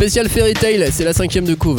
[0.00, 1.78] Spécial Fairy Tail, c'est la cinquième de couve.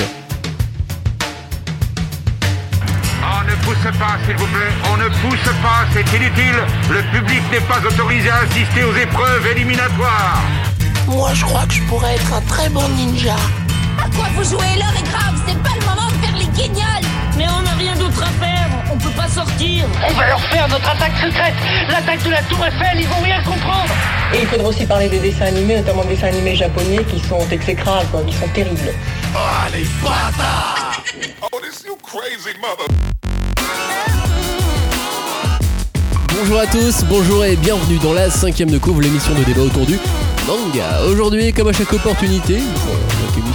[3.24, 4.72] On ne pousse pas, s'il vous plaît.
[4.94, 6.54] On ne pousse pas, c'est inutile.
[6.92, 10.40] Le public n'est pas autorisé à assister aux épreuves éliminatoires.
[11.08, 13.38] Moi, je crois que je pourrais être un très bon ninja.
[13.98, 14.70] À quoi vous jouez?
[14.78, 17.08] L'heure est grave, c'est pas le moment de faire les guignols
[17.40, 18.61] Mais on n'a rien d'autre à faire,
[18.92, 21.54] on peut pas sortir On va leur faire notre attaque secrète
[21.90, 23.90] L'attaque de la Tour Eiffel, ils vont rien comprendre
[24.34, 27.48] Et il faudra aussi parler des dessins animés, notamment des dessins animés japonais qui sont
[27.52, 28.94] exécrables, quoi, qui sont terribles.
[29.36, 29.38] Oh,
[29.74, 31.04] les bâtards
[31.42, 32.88] Oh, this you crazy mother
[36.34, 39.86] Bonjour à tous, bonjour et bienvenue dans la cinquième de couvre, l'émission de débat autour
[39.86, 40.00] du
[40.48, 41.04] manga.
[41.08, 42.60] Aujourd'hui, comme à chaque opportunité,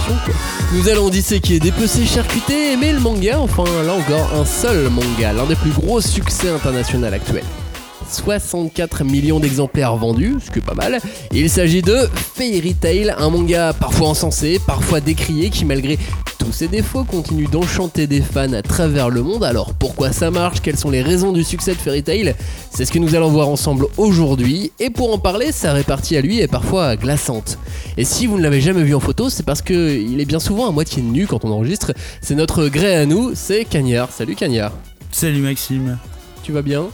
[0.07, 0.33] émission, quoi,
[0.73, 5.45] nous allons disséquer, dépecer, charcuter, aimer le manga, enfin là encore un seul manga, l'un
[5.45, 7.43] des plus gros succès internationaux actuels.
[8.09, 10.99] 64 millions d'exemplaires vendus, ce qui est pas mal.
[11.31, 15.97] Il s'agit de Fairy Tail, un manga parfois encensé, parfois décrié, qui malgré
[16.37, 19.43] tous ses défauts continue d'enchanter des fans à travers le monde.
[19.43, 20.61] Alors pourquoi ça marche?
[20.61, 22.35] Quelles sont les raisons du succès de Fairy Tail?
[22.69, 24.71] C'est ce que nous allons voir ensemble aujourd'hui.
[24.79, 27.57] Et pour en parler, sa répartie à lui est parfois glaçante.
[27.97, 30.67] Et si vous ne l'avez jamais vu en photo, c'est parce qu'il est bien souvent
[30.67, 31.93] à moitié nu quand on enregistre.
[32.21, 34.11] C'est notre gré à nous, c'est Cagnard.
[34.11, 34.71] Salut Cagnard.
[35.11, 35.97] Salut Maxime.
[36.43, 36.85] Tu vas bien?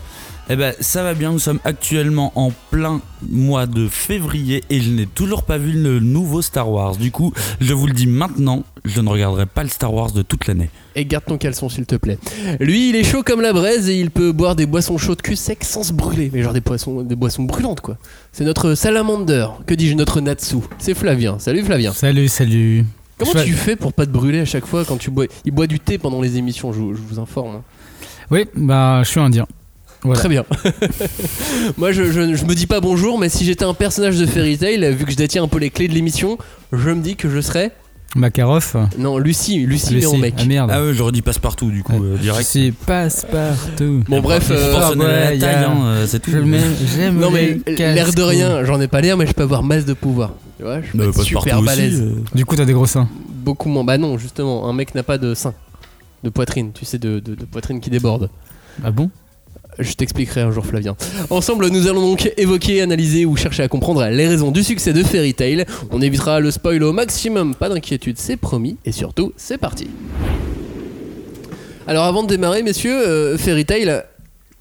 [0.49, 4.89] Eh ben ça va bien, nous sommes actuellement en plein mois de février et je
[4.91, 6.97] n'ai toujours pas vu le nouveau Star Wars.
[6.97, 10.21] Du coup, je vous le dis maintenant, je ne regarderai pas le Star Wars de
[10.21, 10.69] toute l'année.
[10.95, 12.19] Et garde ton caleçon s'il te plaît.
[12.59, 15.35] Lui, il est chaud comme la braise et il peut boire des boissons chaudes cul
[15.35, 16.29] sec sans se brûler.
[16.33, 17.97] Mais genre des, poissons, des boissons brûlantes quoi.
[18.31, 20.57] C'est notre salamander, que dis-je, notre Natsu.
[20.77, 21.39] C'est Flavien.
[21.39, 21.93] Salut Flavien.
[21.93, 22.85] Salut, salut.
[23.17, 25.51] Comment Je- tu fais pour pas te brûler à chaque fois quand tu bois Il
[25.53, 27.55] boit du thé pendant les émissions, je, vous- je vous informe.
[27.55, 27.61] hein.
[28.29, 29.47] Oui, bah je suis indien.
[30.03, 30.19] Voilà.
[30.19, 30.43] Très bien.
[31.77, 34.57] Moi, je, je- je me dis pas bonjour, mais si j'étais un personnage de Fairy
[34.57, 36.37] Tail, vu que je détiens un peu les clés de l'émission,
[36.71, 37.71] je me dis que je serais.
[38.15, 38.75] Makarov.
[38.99, 40.35] Non, Lucie, Lucie, mais en mec.
[40.37, 40.69] Ah merde.
[40.71, 42.47] Ah ouais, j'aurais dit passe-partout du coup, euh, direct.
[42.47, 44.03] C'est passe-partout.
[44.07, 46.29] Bon, bref, euh, la ouais, taille, y a- hein, euh, c'est tout.
[46.31, 49.85] J'aime Non, mais l'air de rien, j'en ai pas l'air, mais je peux avoir masse
[49.85, 50.33] de pouvoir.
[50.57, 52.01] Tu vois, je passe-partout super aussi, balèze.
[52.01, 52.15] euh.
[52.35, 53.09] Du coup, t'as des gros seins.
[53.29, 53.83] Beaucoup moins.
[53.83, 55.55] Bah non, justement, un mec n'a pas de sein,
[56.23, 58.29] de poitrine, tu sais, de, de- de poitrine qui déborde.
[58.83, 59.09] Ah bon?
[59.79, 60.95] Je t'expliquerai un jour, Flavien.
[61.29, 65.03] Ensemble, nous allons donc évoquer, analyser ou chercher à comprendre les raisons du succès de
[65.03, 65.65] Fairy Tail.
[65.91, 68.77] On évitera le spoil au maximum, pas d'inquiétude, c'est promis.
[68.85, 69.87] Et surtout, c'est parti.
[71.85, 74.03] Alors, avant de démarrer, messieurs, euh, Fairy Tail.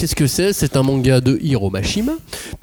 [0.03, 2.15] Qu'est-ce que c'est C'est un manga de Hiro Mashima,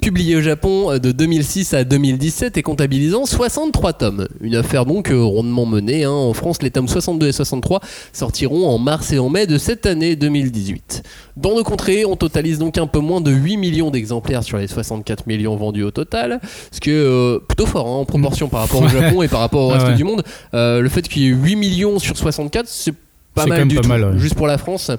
[0.02, 4.28] publié au Japon euh, de 2006 à 2017 et comptabilisant 63 tomes.
[4.42, 6.04] Une affaire donc euh, rondement menée.
[6.04, 6.10] hein.
[6.10, 7.80] En France, les tomes 62 et 63
[8.12, 11.02] sortiront en mars et en mai de cette année 2018.
[11.38, 14.68] Dans nos contrées, on totalise donc un peu moins de 8 millions d'exemplaires sur les
[14.68, 18.60] 64 millions vendus au total, ce qui est euh, plutôt fort hein, en proportion par
[18.60, 18.88] rapport au.
[18.88, 19.94] Japon et par rapport au Ah reste ouais.
[19.94, 20.22] du monde.
[20.52, 22.92] Euh, le fait qu'il y ait 8 millions sur 64, c'est
[23.34, 23.88] pas mal du pas tout.
[23.88, 24.18] mal, ouais.
[24.18, 24.90] Juste pour la France,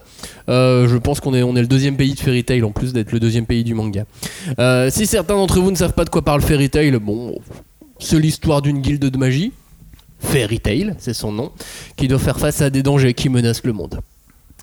[0.50, 2.94] euh, je pense qu'on est, on est le deuxième pays de Fairy Tail en plus
[2.94, 4.06] d'être le deuxième pays du manga.
[4.59, 7.38] Euh, si certains d'entre vous ne savent pas de quoi parle Fairy Tail, bon,
[8.00, 9.52] c'est l'histoire d'une guilde de magie.
[10.19, 11.52] Fairy Tail, c'est son nom,
[11.97, 14.00] qui doit faire face à des dangers qui menacent le monde.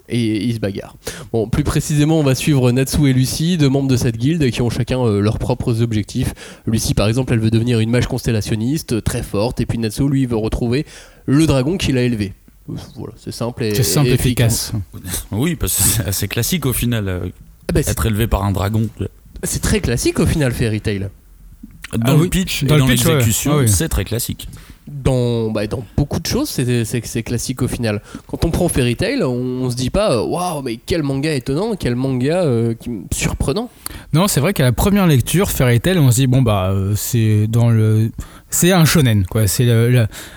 [0.09, 0.97] Et ils se bagarrent.
[1.33, 4.63] Bon, plus précisément, on va suivre Natsu et Lucie, deux membres de cette guilde qui
[4.63, 6.33] ont chacun euh, leurs propres objectifs.
[6.67, 10.25] Lucie, par exemple, elle veut devenir une mage constellationniste très forte, et puis Natsu, lui,
[10.25, 10.87] veut retrouver
[11.27, 12.33] le dragon qu'il a élevé.
[12.97, 14.73] Voilà, c'est simple et, C'est simple, et efficace.
[15.33, 17.09] Oui, parce que c'est assez classique au final.
[17.09, 17.21] euh,
[17.69, 18.89] Ah bah, c'est- être élevé par un dragon.
[19.43, 21.09] c'est très classique au final, Fairy Tail.
[21.93, 22.29] Dans Ah le oui.
[22.29, 23.13] pitch Dans et le dans pitch, ouais.
[23.15, 23.69] l'exécution, Ah oui.
[23.69, 24.47] c'est très classique.
[24.87, 28.01] Dans, bah, dans beaucoup de choses, c'est c'est- c'est classique au final.
[28.27, 29.33] Quand on prend Fairy Tail, on,
[29.65, 33.71] on se dit pas euh, waouh, mais quel manga étonnant, quel manga euh, qui- surprenant.
[34.15, 36.95] Non, c'est vrai qu'à la première lecture, Fairy Tail, on se dit bon bah euh,
[36.97, 38.11] c'est dans le
[38.51, 39.47] c'est un shonen quoi.
[39.47, 39.67] C'est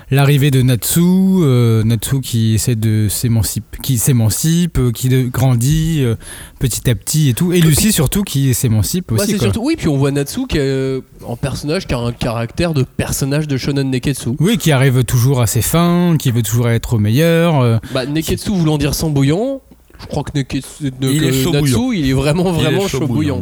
[0.10, 6.00] l'arrivée de Natsu, euh, Natsu qui essaie de s'émanciper, qui s'émancipe, euh, qui de- grandit
[6.02, 6.16] euh,
[6.60, 7.54] petit à petit et tout.
[7.54, 9.34] Et Lucie surtout qui s'émancipe aussi.
[9.34, 9.44] quoi.
[9.44, 12.74] surtout, oui, puis on voit Natsu qui est euh, en personnage qui a un caractère
[12.74, 14.30] de personnage de shonen neketsu.
[14.40, 17.62] Oui, qui arrive toujours à ses fins, qui veut toujours être au meilleur.
[17.62, 19.62] euh, Bah, neketsu voulant dire sans bouillant.
[20.02, 21.92] Je crois que Neketsu, Il que est chaud Natsu, bouillant.
[21.92, 23.40] il est vraiment Il est vraiment chaud bouillant.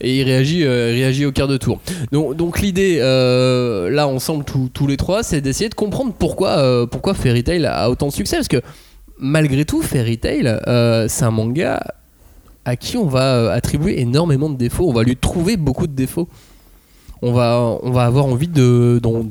[0.00, 1.80] Et il réagit, euh, réagit au quart de tour.
[2.12, 6.86] Donc, l'idée, euh, là ensemble tous tous les trois, c'est d'essayer de comprendre pourquoi, euh,
[6.86, 8.60] pourquoi Fairy Tail a autant de succès, parce que
[9.18, 11.82] malgré tout, Fairy Tail, euh, c'est un manga
[12.64, 16.28] à qui on va attribuer énormément de défauts, on va lui trouver beaucoup de défauts.
[17.22, 19.22] On va, on va avoir envie de, d'en,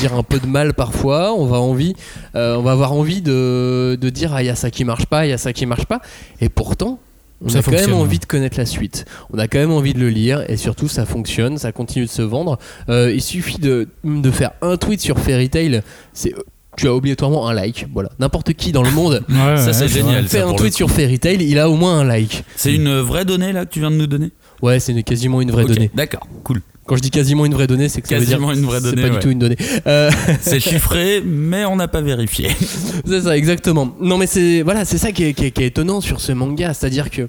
[0.00, 1.34] dire un peu de mal parfois.
[1.34, 1.94] On va, envie,
[2.32, 5.26] on va avoir envie de, de dire ah il y a ça qui marche pas,
[5.26, 6.00] il y a ça qui marche pas.
[6.40, 6.98] Et pourtant,
[7.44, 9.04] on Ça a quand même envie de connaître la suite.
[9.32, 12.10] On a quand même envie de le lire et surtout ça fonctionne, ça continue de
[12.10, 12.58] se vendre.
[12.88, 16.32] Euh, il suffit de, de faire un tweet sur Fairy Tail, c'est
[16.76, 17.86] tu as obligatoirement un like.
[17.94, 20.26] Voilà, n'importe qui dans le monde Ouais, Ça, ouais, c'est génial.
[20.28, 20.90] fait ça, un tweet sur.
[20.90, 22.44] Fairy Tail, il a au moins un like.
[22.54, 24.30] C'est une vraie donnée là que tu viens de nous donner?
[24.62, 25.90] Ouais, c'est une- quasiment une vraie donnée.
[25.94, 26.60] D'accord, cool.
[26.86, 28.78] Quand je dis quasiment une vraie donnée, c'est que ça veut dire Quasiment une vraie
[28.80, 29.14] c'est donnée, pas ouais.
[29.14, 29.56] du tout une donnée.
[29.86, 30.10] Euh,
[30.40, 32.50] C'est chiffré, mais on n'a pas vérifié.
[33.06, 33.94] c'est ça, exactement.
[34.00, 36.32] Non, mais c'est voilà, c'est ça qui est, qui est- qui est étonnant sur ce
[36.32, 37.28] manga, c'est-à-dire que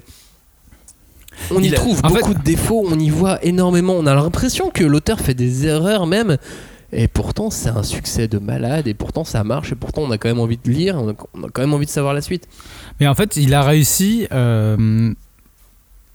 [1.50, 3.94] on y a- trouve en beaucoup de défauts, on y voit énormément.
[3.98, 6.36] On a l'impression que l'auteur fait des erreurs même.
[6.90, 10.16] Et pourtant, c'est un succès de malade, et pourtant ça marche, et pourtant on a
[10.16, 12.22] quand même envie de lire, on a, on a quand même envie de savoir la
[12.22, 12.48] suite.
[12.98, 15.12] Mais en fait, il a réussi euh,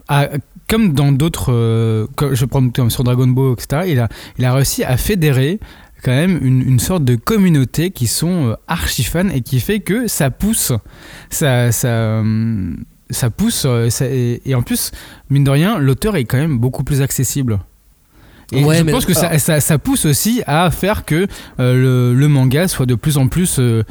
[0.08, 0.30] à,
[0.70, 3.84] comme dans d'autres, euh, je prendre comme sur Dragon Ball, etc.
[3.88, 5.60] Il a, il a réussi à fédérer
[6.04, 9.80] quand même une, une sorte de communauté qui sont euh, archi fans et qui fait
[9.80, 10.74] que ça pousse,
[11.30, 12.74] ça, ça, euh,
[13.10, 14.92] ça pousse, ça- et, et en plus,
[15.30, 17.60] mine de rien, l'auteur est quand même beaucoup plus accessible.
[18.52, 21.28] Et Ouais, je pense que ça, ça, ça pousse aussi à faire que
[21.60, 23.84] euh, le, le manga soit de plus en plus euh,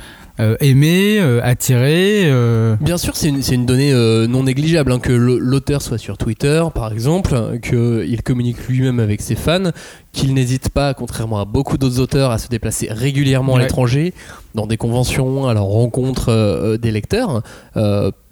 [0.42, 2.22] euh, aimé, euh, attiré.
[2.26, 3.92] euh, Bien sûr, c'est une, donnée
[4.28, 9.20] non négligeable hein, que l'au- l'auteur soit sur Twitter, par exemple, qu'il communique lui-même avec
[9.22, 9.70] ses fans,
[10.12, 14.12] qu'il n'hésite pas, contrairement à beaucoup d'autres auteurs, à se déplacer régulièrement à l'étranger,
[14.54, 17.42] dans des conventions, à la rencontre des lecteurs.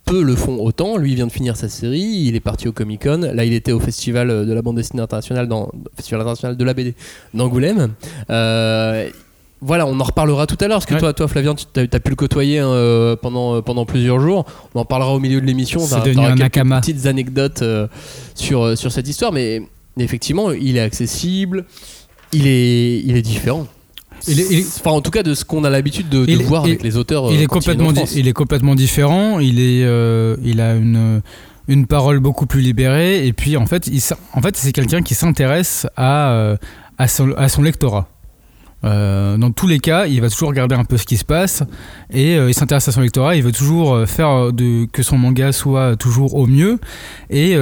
[0.07, 0.97] Peu le font autant.
[0.97, 3.21] Lui il vient de finir sa série, il est parti au Comic Con.
[3.33, 6.75] Là, il était au festival de la bande dessinée internationale, dans festival international de la
[6.75, 6.95] BD
[7.33, 7.91] d'Angoulême.
[8.29, 9.09] Euh,
[9.63, 11.01] voilà, on en reparlera tout à l'heure, parce que Ouais.
[11.01, 14.47] toi, toi, Flavien, tu as, pu le côtoyer hein, euh, pendant, euh, pendant plusieurs jours.
[14.75, 15.81] On en parlera au milieu de l'émission.
[15.81, 16.81] C'est devenu un quelques nakama.
[16.81, 17.87] petites anecdotes euh,
[18.35, 19.63] sur, sur cette histoire, mais
[19.99, 21.67] effectivement, il est accessible,
[22.33, 23.67] il est, il est différent.
[24.29, 26.65] Il est- il est- Enfin, en tout cas, de ce qu'on a l'habitude de, voir
[26.65, 27.31] avec les auteurs.
[27.33, 29.41] il, est complètement il est complètement différent.
[29.41, 31.23] Il, est, euh, il a une,
[31.69, 33.27] une parole beaucoup plus libérée.
[33.27, 34.01] Et puis, en fait, il,
[34.35, 36.55] en fait c'est quelqu'un qui s'intéresse à,
[36.99, 38.09] à, son, à son lectorat.
[38.85, 41.63] Euh, dans tous les cas, il va toujours regarder un peu ce qui se passe
[42.11, 43.37] et euh, il s'intéresse à son lectorat.
[43.37, 44.51] Il veut toujours euh, faire
[44.93, 46.79] que son manga soit toujours au mieux.
[47.29, 47.57] Et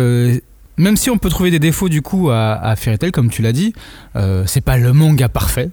[0.77, 3.53] même si on peut trouver des défauts du coup à, à Fairy comme tu l'as
[3.53, 3.73] dit,
[4.47, 5.71] c'est pas le manga parfait.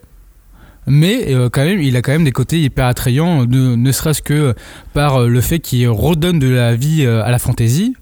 [0.88, 4.54] Mais quand même, il a quand même des côtés hyper attrayants, ne, ne serait-ce que
[4.94, 7.96] par le fait qu'il redonne de la vie à la fantaisie,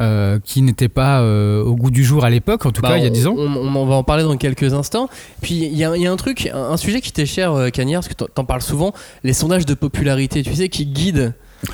[0.00, 2.96] euh, qui n'était pas euh, au goût du jour à l'époque, en tout Bah, cas
[2.96, 3.34] il y a on- 10 ans.
[3.36, 5.08] On, va en parler dans quelques instants.
[5.42, 7.52] Puis il y, a- il y a un truc, un, un sujet qui t'est cher,
[7.52, 8.92] euh, Cagnard, parce que t'en- parles souvent,
[9.24, 11.32] les sondages de popularité, tu sais, qui guident.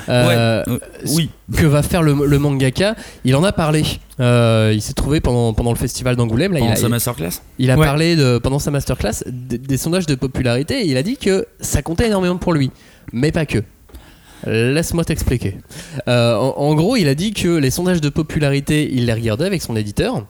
[0.09, 0.27] euh,
[0.67, 0.79] Ouais, euh,
[1.15, 1.29] oui.
[1.55, 3.83] que va faire le, le mangaka, il en a parlé.
[4.19, 6.51] Euh, il s'est trouvé pendant, pendant le festival d'Angoulême.
[6.51, 7.85] Là, il Pendant a, sa masterclass il a Ouais.
[7.85, 11.45] parlé de, pendant sa masterclass des, des sondages de popularité et il a dit que
[11.61, 12.69] ça comptait énormément pour lui,
[13.13, 13.59] mais pas que.
[14.45, 15.57] Laisse-moi t'expliquer.
[16.07, 19.45] Euh, en, en gros, il a dit que les sondages de popularité, il les regardait
[19.45, 20.25] avec son éditeur.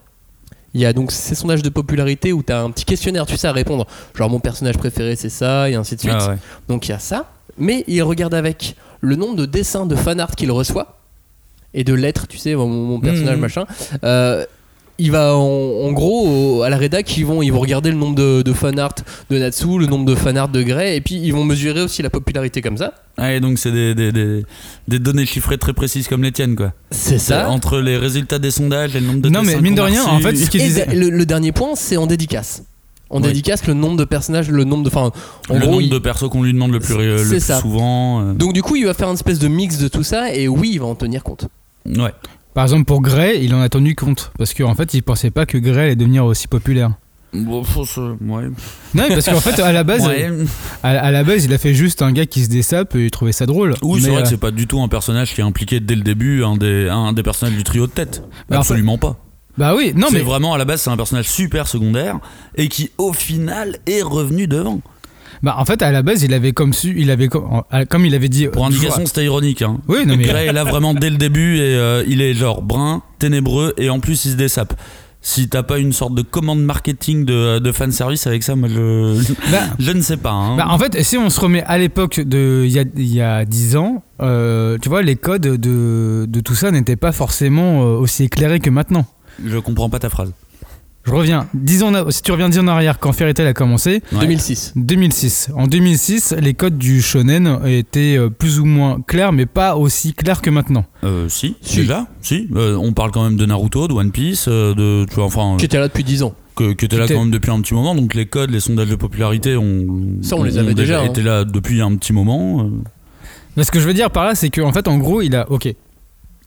[0.74, 3.36] Il y a donc ces sondages de popularité où tu as un petit questionnaire, tu
[3.36, 3.86] sais, à répondre.
[4.14, 6.12] Genre mon personnage préféré, c'est ça, et ainsi de suite.
[6.18, 6.36] Ah ouais.
[6.68, 7.30] Donc il y a ça.
[7.56, 10.98] Mais il regarde avec le nombre de dessins de fan art qu'il reçoit
[11.74, 13.40] et de lettres, tu sais, mon, mon personnage Mhm.
[13.40, 13.64] machin.
[14.04, 14.44] Euh,
[14.98, 16.26] il va en, en gros
[16.58, 18.94] au- à la rédac, ils vont, ils vont regarder le nombre de, de fan art
[19.30, 22.02] de Natsu, le nombre de fan art de Grey, et puis ils vont mesurer aussi
[22.02, 22.94] la popularité comme ça.
[23.16, 24.44] Ah, et donc c'est des, des, des,
[24.88, 26.72] des données chiffrées très précises comme les tiennes, quoi.
[26.90, 27.48] C'est ça.
[27.50, 30.18] Entre les résultats des sondages et le nombre de Non, mais mine de rien, en
[30.20, 30.86] fait, ce qu'il Et disait.
[30.94, 32.62] le, le dernier point, c'est en dédicace.
[33.10, 33.28] En Oui.
[33.28, 34.88] dédicace, le nombre de personnages, le nombre de.
[34.88, 35.10] Enfin,
[35.48, 37.28] en le gros, nombre il- de persos qu'on lui demande le plus, ré- le C'est
[37.30, 37.58] plus ça.
[37.60, 38.20] souvent.
[38.20, 40.46] euh, Donc du coup, il va faire une espèce de mix de tout ça, et
[40.46, 41.46] oui, il va en tenir compte.
[41.86, 42.12] Ouais.
[42.58, 44.32] Par exemple, pour Grey, il en a tenu compte.
[44.36, 46.90] Parce qu'en fait, il pensait pas que Grey allait devenir aussi populaire.
[47.32, 48.48] Bon, faut se- ouais.
[48.94, 50.28] Non, parce qu'en fait, à la base, Ouais.
[50.82, 53.10] à, à la base, il a fait juste un gars qui se dessape et il
[53.12, 53.74] trouvait ça drôle.
[53.82, 55.94] Oui, c'est vrai que euh, c'est pas du tout un personnage qui est impliqué dès
[55.94, 58.24] le début, un des, un des personnages du trio de tête.
[58.48, 59.18] Bah, en Absolument pas.
[59.56, 60.22] Bah oui, non, c'est mais.
[60.22, 62.18] vraiment à la base, c'est un personnage super secondaire
[62.56, 64.80] et qui, au final, est revenu devant.
[65.42, 68.14] Bah, en fait, à la base, il avait comme su, il avait comme, comme il
[68.14, 68.46] avait dit.
[68.48, 69.62] Pour indication, c'était ironique.
[69.62, 69.78] Hein.
[69.88, 70.24] Oui, non, mais.
[70.26, 74.00] Est là vraiment dès le début et euh, il est genre brun, ténébreux et en
[74.00, 74.74] plus il se dessape.
[75.20, 79.20] Si t'as pas une sorte de commande marketing de, de fanservice avec ça, moi je,
[79.52, 80.30] Bah, je ne sais pas.
[80.30, 80.56] hein.
[80.56, 83.44] Bah, en fait, si on se remet à l'époque de il y a, y a
[83.44, 87.96] 10 ans, euh, tu vois, les codes de, de tout ça n'étaient pas forcément euh,
[87.98, 89.06] aussi éclairés que maintenant.
[89.44, 90.32] Je comprends pas ta phrase.
[91.08, 93.46] Je reviens, 10 ans, en- si tu reviens 10 ans en arrière, quand Fairy Tail
[93.46, 94.20] a commencé, Ouais.
[94.20, 94.72] 2006.
[94.76, 95.50] 2006.
[95.56, 100.12] En 2006, les codes du shonen étaient euh, plus ou moins clairs, mais pas aussi
[100.12, 100.84] clairs que maintenant.
[101.04, 101.78] Euh, si, Si.
[101.78, 102.48] déjà, si.
[102.54, 105.56] Euh, on parle quand même de Naruto, de One Piece, euh, de, tu vois, enfin,
[105.58, 106.34] Qui était là depuis 10 ans.
[106.56, 107.94] que, que t'es là quand même depuis un petit moment.
[107.94, 109.86] Donc les codes, les sondages de popularité, on,
[110.22, 111.04] Ça, on les ont avait déjà, hein.
[111.06, 112.68] été là depuis un petit moment.
[113.56, 115.50] Mais ce que je veux dire par là, c'est qu'en fait, en gros, il a.
[115.50, 115.72] Ok.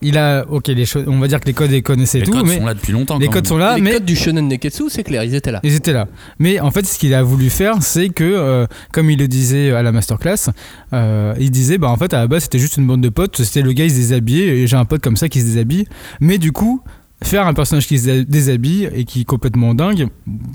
[0.02, 2.32] Il a, ok, les choses, on va dire que les codes les connaissait Les tout,
[2.32, 3.18] codes mais sont là depuis longtemps.
[3.18, 3.44] les codes même.
[3.46, 5.60] sont là, les mais codes du shonen neketsu, c'est clair, ils étaient là.
[5.62, 6.08] ils étaient là.
[6.38, 9.70] Mais en fait, ce qu'il a voulu faire, c'est que, euh, comme il le disait
[9.72, 10.50] à la masterclass,
[10.92, 13.42] euh, il disait, bah en fait, à la base, c'était juste une bande de potes.
[13.42, 15.86] C'était le gars, il se déshabillait, et j'ai un pote comme ça qui se déshabille.
[16.20, 16.82] Mais du coup,
[17.22, 20.08] faire un personnage qui se déshabille et qui est complètement dingue,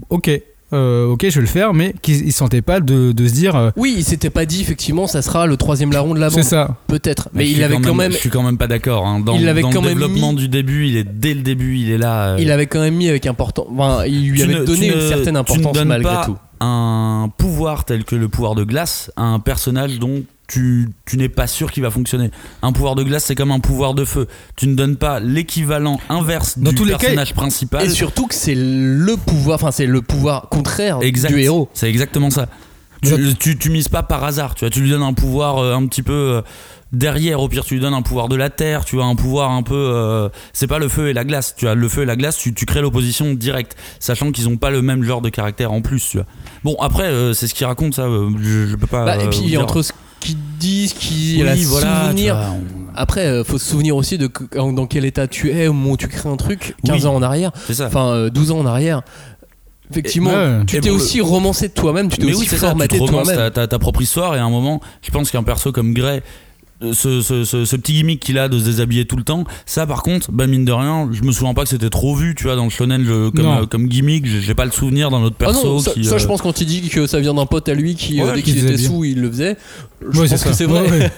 [0.10, 0.30] ok.
[0.74, 3.56] Euh, ok, je vais le faire, mais qu'il il sentait pas de, de se dire.
[3.56, 6.36] euh, Oui, il s'était pas dit effectivement ça sera le troisième larron de la bande.
[6.44, 6.76] c'est ça.
[6.88, 7.30] Peut-être.
[7.34, 9.06] Mais il avait quand même, Je suis quand même pas d'accord.
[9.06, 9.20] hein.
[9.20, 11.42] Dans, Il l'avait dans quand le même développement mis- du début, il est dès le
[11.42, 12.30] début, il est là.
[12.30, 13.68] euh, il avait quand même mis avec important.
[13.72, 16.26] Enfin, il lui tu avait ne- donné une ne- certaine tu ne importance malgré pas
[16.26, 16.38] tout.
[16.60, 21.30] un pouvoir tel que le pouvoir de glace à un personnage dont tu, tu n'es
[21.30, 22.32] pas sûr qu'il va fonctionner.
[22.62, 24.27] Un pouvoir de glace, c'est comme un pouvoir de feu.
[24.56, 27.86] Tu ne donnes pas l'équivalent inverse Dans du tous les cas, personnage principal.
[27.86, 31.34] Et surtout que c'est le pouvoir, enfin c'est le pouvoir contraire Exact.
[31.34, 31.70] du héros.
[31.74, 32.48] C'est exactement ça.
[33.04, 35.75] Tu, tu, tu mises pas par hasard, tu vois, tu lui donnes un pouvoir euh,
[35.75, 36.42] un petit peu euh,
[36.92, 39.51] derrière, au pire tu lui donnes un pouvoir de la terre, tu as un pouvoir
[39.51, 39.75] un peu...
[39.75, 42.38] euh, c'est pas le feu et la glace, tu as le feu et la glace,
[42.39, 45.82] tu, tu crées l'opposition directe, sachant qu'ils ont pas le même genre de caractère en
[45.82, 46.25] plus, tu vois.
[46.63, 48.08] Bon, après, c'est ce qu'il raconte, ça,
[48.42, 49.06] je, je peux pas...
[49.06, 52.36] Bah, et puis entre ce qu'ils disent, qui Oui, a voilà, souvenir.
[52.36, 55.68] tu vois, on- Après, euh, faut se souvenir aussi de dans quel état tu es
[55.68, 57.06] au moment où tu crées un truc, 15 Oui.
[57.08, 59.04] ans en arrière, enfin euh, 12 ans en arrière.
[59.92, 60.66] Effectivement, ouais.
[60.68, 63.36] tu t'es aussi romancé de toi-même, tu t'es aussi oui, tu formaté te toi-même.
[63.38, 66.18] ta, ta- ta propre histoire et à un moment, je pense qu'un perso comme Grey,
[66.18, 66.22] euh,
[66.94, 69.88] ce, ce- ce- ce petit gimmick qu'il a de se déshabiller tout le temps, ça
[69.88, 72.44] par contre, bah mine de rien, je me souviens pas que c'était trop vu, tu
[72.44, 75.46] vois, dans le shonen comme, euh, comme gimmick, j'ai pas le souvenir d'un autre Ah
[75.46, 76.06] perso non, ça, qui.
[76.06, 78.22] ça, euh, je pense quand il dit que ça vient d'un pote à lui qui,
[78.22, 79.58] euh, dès qui qu'il était sous, il le faisait.
[80.02, 80.88] Je Ouais, pense que c'est vrai.
[80.92, 81.12] Ouais.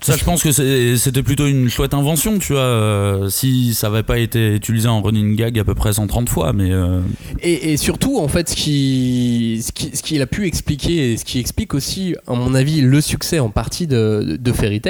[0.00, 0.50] Ça, je pense que
[0.96, 5.02] c'était plutôt une chouette invention, tu vois, euh, si ça avait pas été utilisé en
[5.02, 6.70] running gag à peu près 130 fois, mais.
[6.70, 7.00] euh,
[7.42, 11.16] Et, et surtout, en fait, ce qui, ce qui- ce qu'il a pu expliquer et
[11.18, 14.80] ce qui explique aussi, à mon avis, le succès en partie de, de Fairy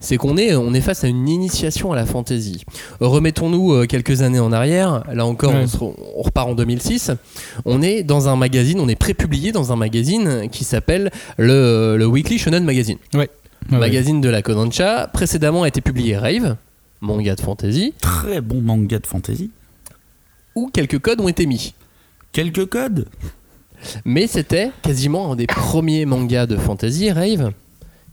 [0.00, 2.64] C'est qu'on est, on est face à une initiation à la fantasy.
[3.00, 5.60] Remettons-nous euh, quelques années en arrière, là encore, Ouais.
[5.62, 7.10] on, se re- on repart en 2006.
[7.64, 12.06] On est dans un magazine, on est pré-publié dans un magazine qui s'appelle le, le
[12.06, 12.98] Weekly Shonen Magazine.
[13.14, 13.30] Ouais,
[13.72, 13.78] ouais.
[13.78, 15.08] magazine de la Kodansha.
[15.12, 16.56] Précédemment a été publié Rave,
[17.00, 19.50] manga de fantasy, très bon manga de fantasy.
[20.54, 21.74] où quelques codes ont été mis.
[22.32, 23.06] Quelques codes?
[24.04, 27.52] Mais c'était quasiment un des premiers mangas de fantasy, Rave,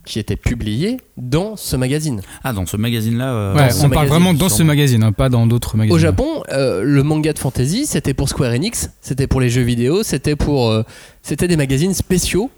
[0.07, 2.21] qui était publié dans ce magazine.
[2.43, 3.33] Ah, dans ce magazine-là.
[3.33, 5.95] euh, Ouais, on parle magazine, vraiment dans ce magazine, hein, pas dans d'autres magazines.
[5.95, 9.61] Au Japon, euh, le manga de fantasy, c'était pour Square Enix, c'était pour les jeux
[9.63, 10.83] vidéo, c'était pour, euh,
[11.21, 12.49] c'était des magazines spéciaux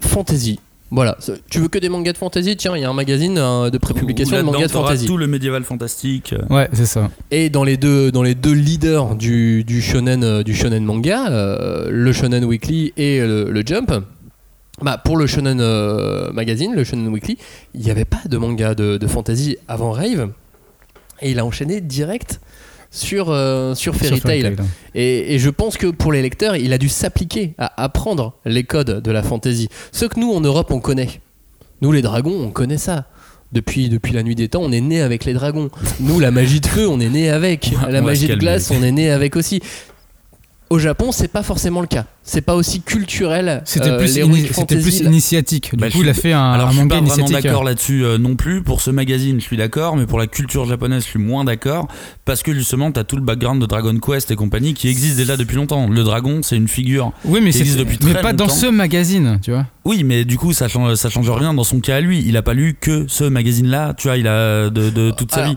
[0.00, 0.60] fantasy.
[0.90, 1.16] Voilà,
[1.50, 2.56] tu veux que des mangas de fantasy?
[2.56, 5.06] Tiens, il y a un magazine euh, de prépublication de mangas de fantasy.
[5.06, 6.34] tout le médiéval fantastique.
[6.50, 7.10] Ouais, c'est ça.
[7.32, 11.88] Et dans les deux, dans les deux leaders du, du shonen, du shonen manga, euh,
[11.90, 13.90] le Shonen Weekly et le, le Jump,
[14.82, 17.38] bah, pour le Shonen euh, Magazine, le Shonen Weekly,
[17.74, 20.30] il n'y avait pas de manga de, de fantasy avant Rave.
[21.22, 22.40] Et il a enchaîné direct
[22.90, 24.56] sur, euh, sur Fairy Sur Fairy Tail.
[24.56, 24.66] Tail.
[24.94, 28.64] Et, et je pense que pour les lecteurs, il a dû s'appliquer à apprendre les
[28.64, 29.68] codes de la fantasy.
[29.92, 31.20] Ce que nous, en Europe, on connaît.
[31.80, 33.06] Nous, les dragons, on connaît ça.
[33.52, 35.70] Depuis, depuis la nuit des temps, on est né avec les dragons.
[36.00, 37.70] Nous, la magie de feu, on est né avec.
[37.88, 39.60] La magie de glace, on est né avec aussi.
[40.70, 42.06] Au Japon, c'est pas forcément le cas.
[42.22, 43.62] C'est pas aussi culturel.
[43.66, 45.70] C'était Euh, plus, ini- plus initiatique.
[45.72, 47.44] Du Bah, coup, il a fait un, Alors, un je suis manga pas vraiment initiatique.
[47.44, 48.62] d'accord là-dessus euh, non plus.
[48.62, 51.86] Pour ce magazine, je suis d'accord, mais pour la culture japonaise, je suis moins d'accord.
[52.24, 55.36] Parce que justement, t'as tout le background de Dragon Quest et compagnie qui existe déjà
[55.36, 55.86] depuis longtemps.
[55.86, 57.12] Le dragon, c'est une figure.
[57.26, 59.66] Oui, mais qui c'est existe depuis mais très pas dans ce magazine, tu vois.
[59.84, 62.24] Oui, mais du coup, ça change, ça change rien dans son cas à lui.
[62.26, 65.42] Il a pas lu que ce magazine-là, tu vois, il a de, de toute sa
[65.42, 65.56] vie.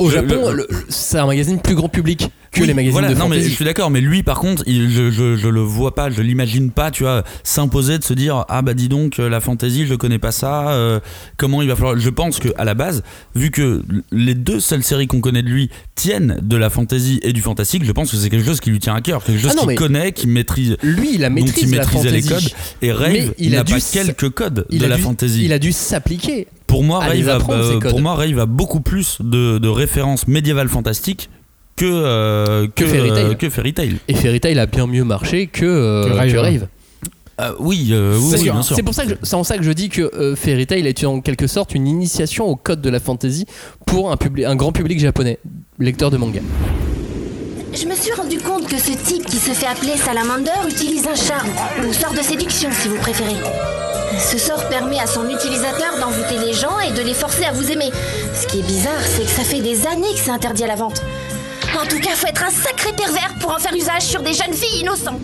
[0.00, 3.14] Au Japon, le- c'est un magazine plus grand public que Oui, les magazines voilà, de
[3.14, 3.50] non, mais fantasy.
[3.50, 6.20] je suis d'accord, mais lui, par contre, il- je, je, je le vois pas, je
[6.22, 9.86] l'imagine pas, tu vois, s'imposer de se dire ah bah dis donc euh, la fantasy,
[9.86, 10.70] je connais pas ça.
[10.70, 10.98] euh,
[11.36, 13.02] comment il va falloir Je pense que à la base,
[13.34, 17.32] vu que les deux seules séries qu'on connaît de lui tiennent de la fantasy et
[17.32, 19.52] du fantastique, je pense que c'est quelque chose qui lui tient à cœur, quelque chose
[19.54, 20.76] Ah qu'il mais- connaît, qu'il maîtrise.
[20.82, 22.44] Lui, il a maîtrisé la maîtrisait les fantasy.
[22.50, 25.02] codes et Mais Rave il a n'a dû pas quelques codes Il de la dû-
[25.02, 25.44] fantasy.
[25.44, 26.46] Il a dû s'appliquer.
[26.70, 29.58] Pour moi, à Rave les a, apprendre, euh, pour moi, Rave a beaucoup plus de,
[29.58, 31.28] de références médiévales fantastiques
[31.76, 33.24] que, euh, Que Fairy Tail.
[33.24, 33.96] euh, que Fairy Tail.
[34.06, 36.32] Et Fairy Tail a bien mieux marché que, euh, Que Rave.
[36.32, 36.68] que Rave.
[37.40, 39.72] Euh, oui, euh, oui, C'est oui, pour ça que je- c'est en ça que je
[39.72, 43.00] dis que euh, Fairy Tail est en quelque sorte une initiation au code de la
[43.00, 43.46] fantasy
[43.86, 45.38] pour un, public, un grand public japonais,
[45.78, 46.40] lecteur de manga.
[47.72, 51.14] Je me suis rendu compte que ce type qui se fait appeler Salamander utilise un
[51.14, 51.48] charme,
[51.86, 53.36] ou sort de séduction si vous préférez.
[54.18, 57.70] Ce sort permet à son utilisateur d'envoûter les gens et de les forcer à vous
[57.70, 57.90] aimer.
[58.34, 60.74] Ce qui est bizarre, c'est que ça fait des années que c'est interdit à la
[60.74, 61.00] vente.
[61.80, 64.52] En tout cas, faut être un sacré pervers pour en faire usage sur des jeunes
[64.52, 65.20] filles innocentes.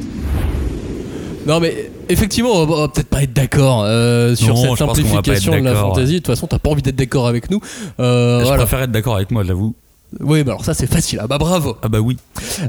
[1.46, 5.52] Non mais effectivement, on va, peut-être pas être d'accord euh, sur Non, cette je simplification
[5.52, 6.12] de la fantasy.
[6.12, 7.60] De toute façon, t'as pas envie d'être d'accord avec nous.
[8.00, 8.62] Euh, Je voilà.
[8.62, 9.74] préfère être d'accord avec moi, j'avoue.
[10.20, 11.18] Oui, bah alors ça c'est facile.
[11.22, 11.76] Ah bah bravo.
[11.82, 12.16] Ah bah oui.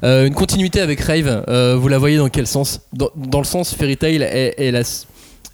[0.03, 2.81] Euh, une continuité avec Rave, euh, vous la voyez dans quel sens?
[2.93, 4.81] Dans, dans le sens Fairy Tail est, est la,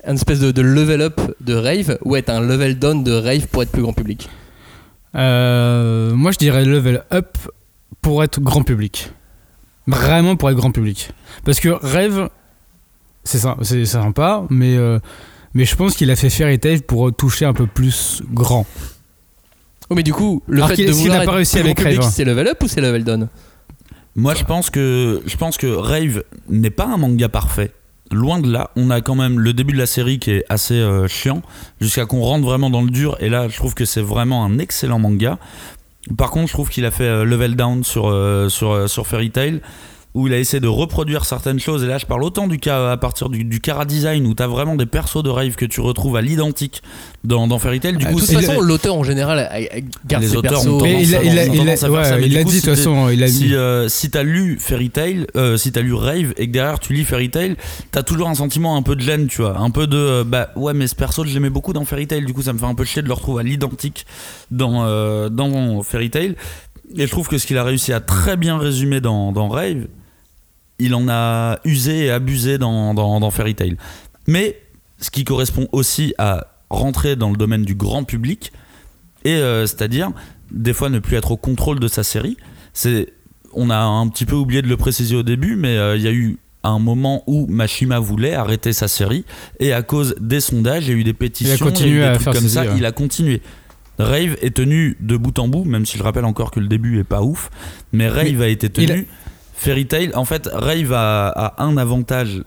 [0.08, 3.48] une espèce de, de level up de Rave ou est un level down de Rave
[3.48, 4.30] pour être plus grand public?
[5.16, 7.38] Euh, moi, je dirais level up
[8.02, 9.12] pour être grand public.
[9.86, 11.12] Vraiment pour être grand public.
[11.46, 12.30] Parce que Rêve,
[13.24, 15.00] c'est sy- c'est sympa, mais, euh,
[15.54, 18.66] mais je pense qu'il a fait Fairy Tail pour toucher un peu plus grand.
[19.90, 22.12] Oh mais du coup, le Alors fait de vouloir n'a pas réussi avec public, Rave
[22.12, 23.28] c'est level up ou c'est level down?
[24.16, 27.72] Moi, je pense que je pense que Rave n'est pas un manga parfait.
[28.12, 30.75] Loin de là, on a quand même le début de la série qui est assez
[30.75, 31.42] euh, chiant,
[31.82, 33.18] jusqu'à qu'on rentre vraiment dans le dur.
[33.20, 35.40] Et là, je trouve que c'est vraiment un excellent manga.
[36.18, 39.08] Par contre, je trouve qu'il a fait euh, level down sur euh, sur euh, sur
[39.08, 39.62] Fairy Tail,
[40.13, 41.84] où il a essayé de reproduire certaines choses.
[41.84, 44.48] Et là, je parle autant du cas à partir du, du Cara Design, où t'as
[44.48, 46.84] vraiment des persos de Rave que tu retrouves à l'identique
[47.24, 47.98] dans, dans Fairy Tail.
[47.98, 49.50] Du De coup, toute c'est- façon, l'auteur en général
[50.05, 50.82] garde Les ses auteurs persos.
[50.84, 53.27] Mais il a, il il ouais, il coup, dit de si toute façon, il a
[53.27, 56.79] si, euh, si t'as lu Fairy Tail, euh, si t'as lu Rave et que derrière
[56.79, 57.55] tu lis Fairy Tail,
[57.91, 60.50] t'as toujours un sentiment un peu de gêne, tu vois, un peu de euh, bah
[60.55, 62.65] ouais mais ce perso je l'aimais beaucoup dans Fairy Tail, du coup ça me fait
[62.65, 64.05] un peu chier de le retrouver à l'identique
[64.51, 66.36] dans euh, dans Fairy Tail.
[66.96, 69.88] Et je trouve que ce qu'il a réussi à très bien résumer dans, dans Rave,
[70.84, 73.78] il en a usé et abusé dans, dans, dans Fairy Tail.
[74.28, 74.60] Mais
[75.00, 78.52] ce qui correspond aussi à rentrer dans le domaine du grand public,
[79.25, 80.12] et euh, c'est-à-dire
[80.52, 82.38] des fois ne plus être au contrôle de sa série.
[82.74, 83.13] C'est,
[83.54, 86.08] on a un petit peu oublié de le préciser au début, mais euh, il y
[86.08, 89.25] a eu un moment où Mashima voulait arrêter sa série
[89.60, 91.98] et à cause des sondages, il y a eu des pétitions, il y a eu
[91.98, 93.42] des à trucs faire comme ça, il a continué.
[94.00, 97.00] Rave est tenu de bout en bout, même si je rappelle encore que le début
[97.00, 97.52] est pas ouf,
[97.92, 99.08] mais Rave a été il tenu.
[99.63, 102.43] Fairy Tail, en fait, Rave a, a un avantage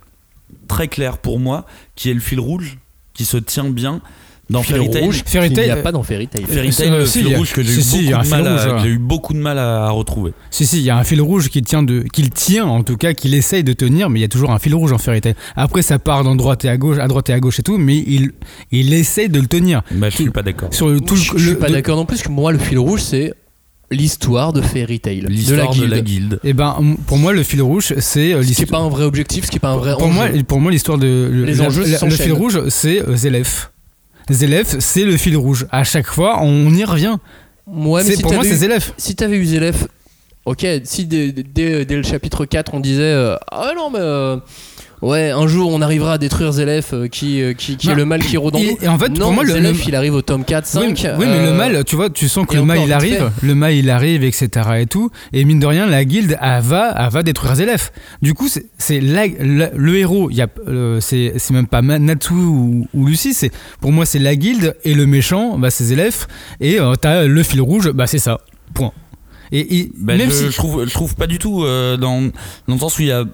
[0.68, 2.78] très clair pour moi, qui est le fil rouge,
[3.14, 4.00] qui se tient bien.
[4.48, 6.44] Dans Fil Fairy Tail, rouge Fairy qu'il n'y a Tail- pas dans Fairy Tail.
[6.44, 8.14] Fairy Euh, Tail, le si, fil il y a- rouge que j'ai eu, il beaucoup
[8.14, 8.80] un de fil mal à- rouge, que ouais.
[8.84, 10.34] j'ai eu beaucoup de mal à, à retrouver.
[10.52, 12.96] Si, si, il y a un fil rouge qu'il tient, de, qu'il tient en tout
[12.96, 15.20] cas, qu'il essaye de tenir, mais il y a toujours un fil rouge en Fairy
[15.20, 15.34] Tail.
[15.56, 17.76] Après, ça part dans droite et à gauche, à droite et à gauche et tout,
[17.76, 18.30] mais il,
[18.70, 19.82] il essaye de le tenir.
[19.90, 20.72] Bah, je suis pas d'accord.
[20.72, 22.58] Sur le, tout je, le, je suis pas d'accord non plus, parce que moi, le
[22.58, 23.34] fil rouge, c'est
[23.90, 25.18] l'histoire de Fairy Tail.
[25.20, 25.84] De la L'histoire guilde.
[25.84, 26.40] de la guilde.
[26.44, 28.80] Eh ben, pour moi, le fil rouge, c'est euh, Ce qui n'est l'histoire.
[28.82, 30.14] pas un vrai objectif, ce qui n'est pas un vrai Pour enjeu.
[30.14, 33.70] moi, pour moi, l'histoire de le, Les enjeux la- le fil rouge, c'est euh, Zélef.
[34.30, 35.66] Zélef, c'est le fil rouge.
[35.70, 37.16] À chaque fois, on y revient.
[37.66, 38.92] Ouais, mais si pour moi, c'est Zélef.
[38.96, 39.86] Si t'avais eu Zélef,
[40.44, 44.36] ok, si dès, dès- dès le chapitre 4 on disait euh, Ah non, mais euh,
[45.02, 47.92] ouais, un jour on arrivera à détruire Zélef euh, qui, euh, qui, qui Non.
[47.92, 48.78] est le mal qui rôde en Et- nous.
[48.82, 50.80] et en fait, non, pour moi, le- Zélef le- il arrive au tome 4, 5.
[50.82, 52.92] Oui, oui, mais le euh, mal, tu vois, tu sens que et le mal il
[52.92, 54.48] arrive, le mal il arrive, etc.
[54.80, 57.92] et tout, et mine de rien, la guilde elle va, elle va détruire Zélef.
[58.22, 60.48] Du coup, c'est- le héros, y a,
[61.00, 65.06] c'est même pas Natsu ou, ou Lucie, c'est pour moi c'est la guilde et le
[65.06, 66.26] méchant, bah c'est Zélef,
[66.60, 68.38] et t'as le fil rouge, bah c'est ça,
[68.74, 68.92] point.
[69.52, 72.20] Et, et Bah, même je, si je trouve, je trouve pas du tout euh, dans,
[72.20, 73.24] dans le sens où il y a.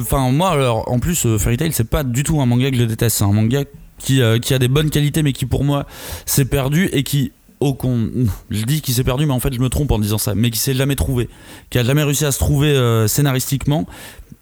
[0.00, 2.76] Enfin, moi, alors, en plus, euh, Fairy Tail, c'est pas du tout un manga que
[2.76, 3.18] je déteste.
[3.18, 3.64] C'est un manga
[3.98, 5.86] qui, euh, qui a des bonnes qualités, mais qui pour moi
[6.26, 7.32] s'est perdu et qui.
[8.50, 10.50] Je dis qu'il s'est perdu, mais en fait je me trompe en disant ça, mais
[10.50, 11.28] qui s'est jamais trouvé,
[11.70, 13.86] qui a jamais réussi à se trouver euh, scénaristiquement.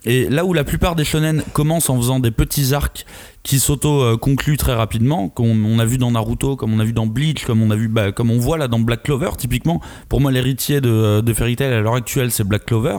[0.07, 3.05] Et là où la plupart des shonen commencent en faisant des petits arcs
[3.43, 7.07] qui s'auto-concluent très rapidement, comme on a vu dans Naruto, comme on a vu dans
[7.07, 9.81] Bleach, comme on a vu, bah, comme on voit là dans Black Clover, typiquement.
[10.09, 12.97] Pour moi, l'héritier de, de Fairy Tail à l'heure actuelle, c'est Black Clover.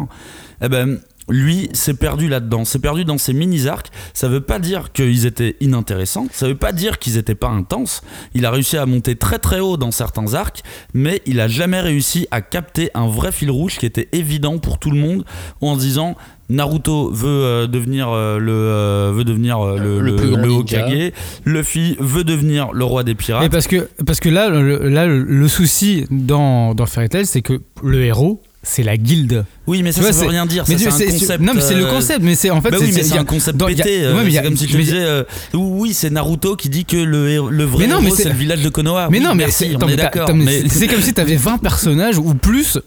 [0.63, 3.87] Eh ben, lui s'est perdu là-dedans, s'est perdu dans ces mini-arcs.
[4.13, 8.01] Ça veut pas dire qu'ils étaient inintéressants, ça veut pas dire qu'ils étaient pas intenses.
[8.33, 10.61] Il a réussi à monter très très haut dans certains arcs,
[10.93, 14.77] mais il a jamais réussi à capter un vrai fil rouge qui était évident pour
[14.79, 15.23] tout le monde
[15.61, 16.15] en se disant
[16.49, 20.41] Naruto veut euh, devenir euh, le euh, veut devenir euh, le, Le le- plus grand
[20.41, 20.85] le ninja.
[20.85, 21.11] Hokage,
[21.45, 23.49] Luffy veut devenir le roi des Et pirates.
[23.51, 27.41] parce que, parce que là, le, là, le- le souci dans, dans Fairy Tail, c'est
[27.41, 29.45] que le héros, c'est la guilde.
[29.65, 30.63] Oui, mais ça, vois, ça veut rien dire.
[30.67, 31.43] mais c'est concept.
[31.43, 32.69] Non, mais c'est le euh, concept, mais c'est en fait.
[32.71, 34.03] Bah oui, mais c'est un concept dans- pété.
[34.03, 36.85] euh, ouais, mais c'est comme si tu mais- disais, euh, oui, c'est Naruto qui dit
[36.85, 39.07] que le, héros- le vrai Mais non, héros, mais c'est le village de Konoha.
[39.09, 40.03] Mais Oui, non, mais merci, c'est on attends, est mais
[40.45, 42.77] mais mais- comme si t'avais 20 personnages ou plus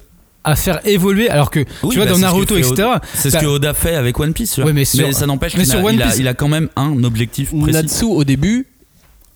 [0.44, 2.72] à faire évoluer, alors que Oui, tu vois bah, dans c'est ce Naruto, etc.
[2.74, 4.58] Oda- C'est ce que Oda fait avec One Piece.
[4.58, 6.34] Ouais, mais sur- ça n'empêche mais qu'il sur a, One il a- Piece- il a
[6.34, 7.72] quand même un objectif précis.
[7.72, 8.66] Natsu au début,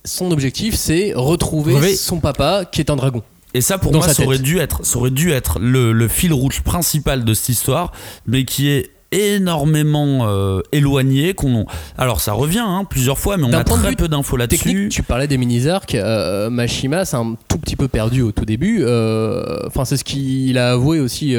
[0.05, 3.23] son objectif c'est Retrouver- son papa qui est un dragon.
[3.53, 6.33] Et ça, pour moi, ça aurait dû être, ça aurait dû être le, le fil
[6.33, 7.91] rouge principal de cette histoire,
[8.27, 11.33] mais qui est énormément euh, éloigné.
[11.33, 11.65] Qu'on,
[11.97, 14.63] alors, ça revient hein, plusieurs fois, mais on a très peu d'infos là-dessus.
[14.63, 15.95] Technique, tu parlais des mini-arcs.
[15.95, 18.81] euh, Mashima, c'est un tout petit peu perdu au tout début.
[18.83, 21.35] euh, Enfin, c'est ce qu'il a avoué aussi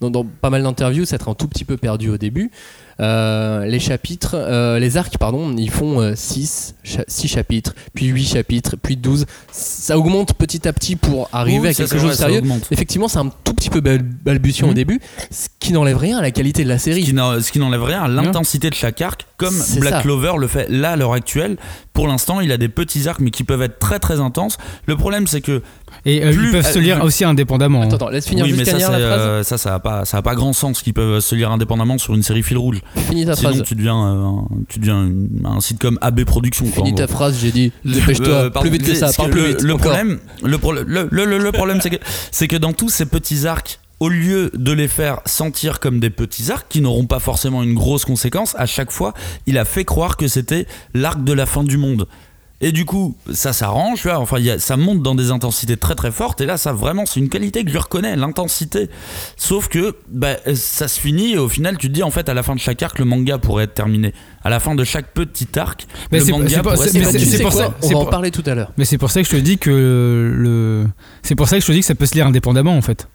[0.00, 2.50] dans, dans pas mal d'interviews, s'être un tout petit peu perdu au début.
[3.02, 6.74] Euh, les chapitres, euh, les arcs, pardon, ils font 6
[7.26, 9.26] chapitres, puis 8 chapitres, puis 12.
[9.50, 12.38] Ça augmente petit à petit pour arriver à quelque chose de sérieux.
[12.38, 12.68] augmente.
[12.70, 14.76] Effectivement, c'est un tout petit peu bal- balbutiant au Mhm.
[14.76, 17.04] début, ce qui n'enlève rien à la qualité de la série.
[17.04, 20.02] ce qui n'enlève rien à l'intensité de chaque arc, comme Black ça.
[20.02, 21.56] Clover le fait là à l'heure actuelle.
[21.92, 24.56] Pour l'instant, il a des petits arcs, mais qui peuvent être très très intenses.
[24.86, 25.62] Le problème, c'est que
[26.06, 27.82] Et euh, Plus- ils peuvent se euh, lire aussi indépendamment.
[27.82, 30.22] Attends, attends, laisse finir oui, mais ça, la euh, ça, ça a pas, ça a
[30.22, 32.80] pas grand sens qu'ils peuvent se lire indépendamment sur une série fil rouge.
[32.96, 33.62] Finis ta Sinon, phrase.
[33.64, 36.66] tu deviens, euh, un, tu deviens une- un sitcom AB Productions.
[36.66, 37.72] Finis ta phrase, j'ai dit.
[37.84, 39.62] Dépêche-toi, euh, plus vite que ça, parle que plus le, vite.
[39.62, 39.92] le encore.
[39.92, 41.96] problème, le, pro- le, le- le- le problème, c'est que,
[42.30, 46.10] c'est que dans tous ces petits arcs, au lieu de les faire sentir comme des
[46.10, 49.14] petits arcs qui n'auront pas forcément une grosse conséquence, à chaque fois,
[49.46, 52.08] il a fait croire que c'était l'arc de la fin du monde.
[52.64, 55.94] Et du coup, ça s'arrange, enfin, il y a- ça monte dans des intensités très
[55.94, 58.88] très fortes, et là, ça vraiment, c'est une qualité que je lui reconnais, l'intensité.
[59.36, 62.34] Sauf que, bah, ça se finit, et au final, tu te dis, en fait, à
[62.34, 64.14] la fin de chaque arc, le manga pourrait être terminé.
[64.42, 67.42] À la fin de chaque petit arc, Mais le c'est- manga pourrait mais Bah, c'est-
[67.42, 68.72] pour ça- On c'est va en pour- parler tout à l'heure.
[68.76, 69.70] Mais c'est pour ça que je te dis que
[70.36, 70.86] le.
[71.22, 73.06] C'est pour ça que je te dis que ça peut se lire indépendamment en fait.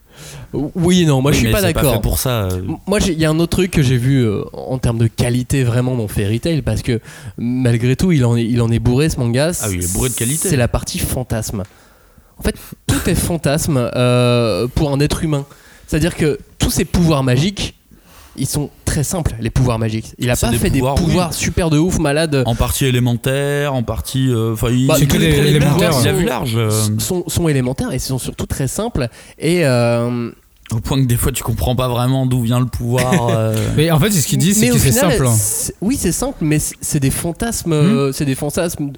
[0.53, 1.93] Oui, non, moi je suis pas d'accord.
[1.95, 2.43] fait pour ça.
[2.45, 5.07] euh, Moi, il y a un autre truc que j'ai vu euh, en termes de
[5.07, 6.99] qualité vraiment dans Fairy Tail parce que
[7.37, 9.51] malgré tout, il en est, il en est bourré ce manga.
[9.61, 10.49] Ah oui, il est bourré de qualité.
[10.49, 11.63] C'est la partie fantasme.
[12.39, 12.55] En fait,
[12.87, 15.45] tout est fantasme euh, pour un être humain.
[15.87, 17.75] C'est-à-dire que tous ces pouvoirs magiques,
[18.37, 20.13] ils sont très simples, les pouvoirs magiques.
[20.19, 21.07] Il a C'est pas des fait pouvoirs, des oui.
[21.07, 22.43] pouvoirs super de ouf, malades.
[22.45, 24.29] En partie élémentaire, en partie.
[24.29, 26.25] euh, Enfin, il, Bah, c'est que les des premiers élémentaires, pouvoirs il a sont- vu
[26.25, 26.53] large.
[26.57, 29.07] euh, sont, sont élémentaires et sont surtout très simples.
[29.39, 30.29] Et euh,
[30.71, 33.29] au point que des fois, tu comprends pas vraiment d'où vient le pouvoir.
[33.31, 33.55] euh.
[33.75, 35.27] Mais en fait, ce qu'il dit, c'est que c'est simple.
[35.37, 37.97] c'est- Oui, c'est simple, mais c'est c'est des fantasmes, Hmm.
[37.97, 38.91] euh, c'est des fantasmes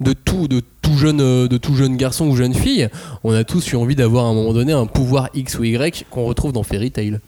[0.00, 2.88] de tout, de tout jeune, euh, de tout jeune garçon ou jeune fille.
[3.22, 6.06] On a tous eu envie d'avoir à un moment donné un pouvoir X ou Y
[6.10, 7.20] qu'on retrouve dans Fairy Tail.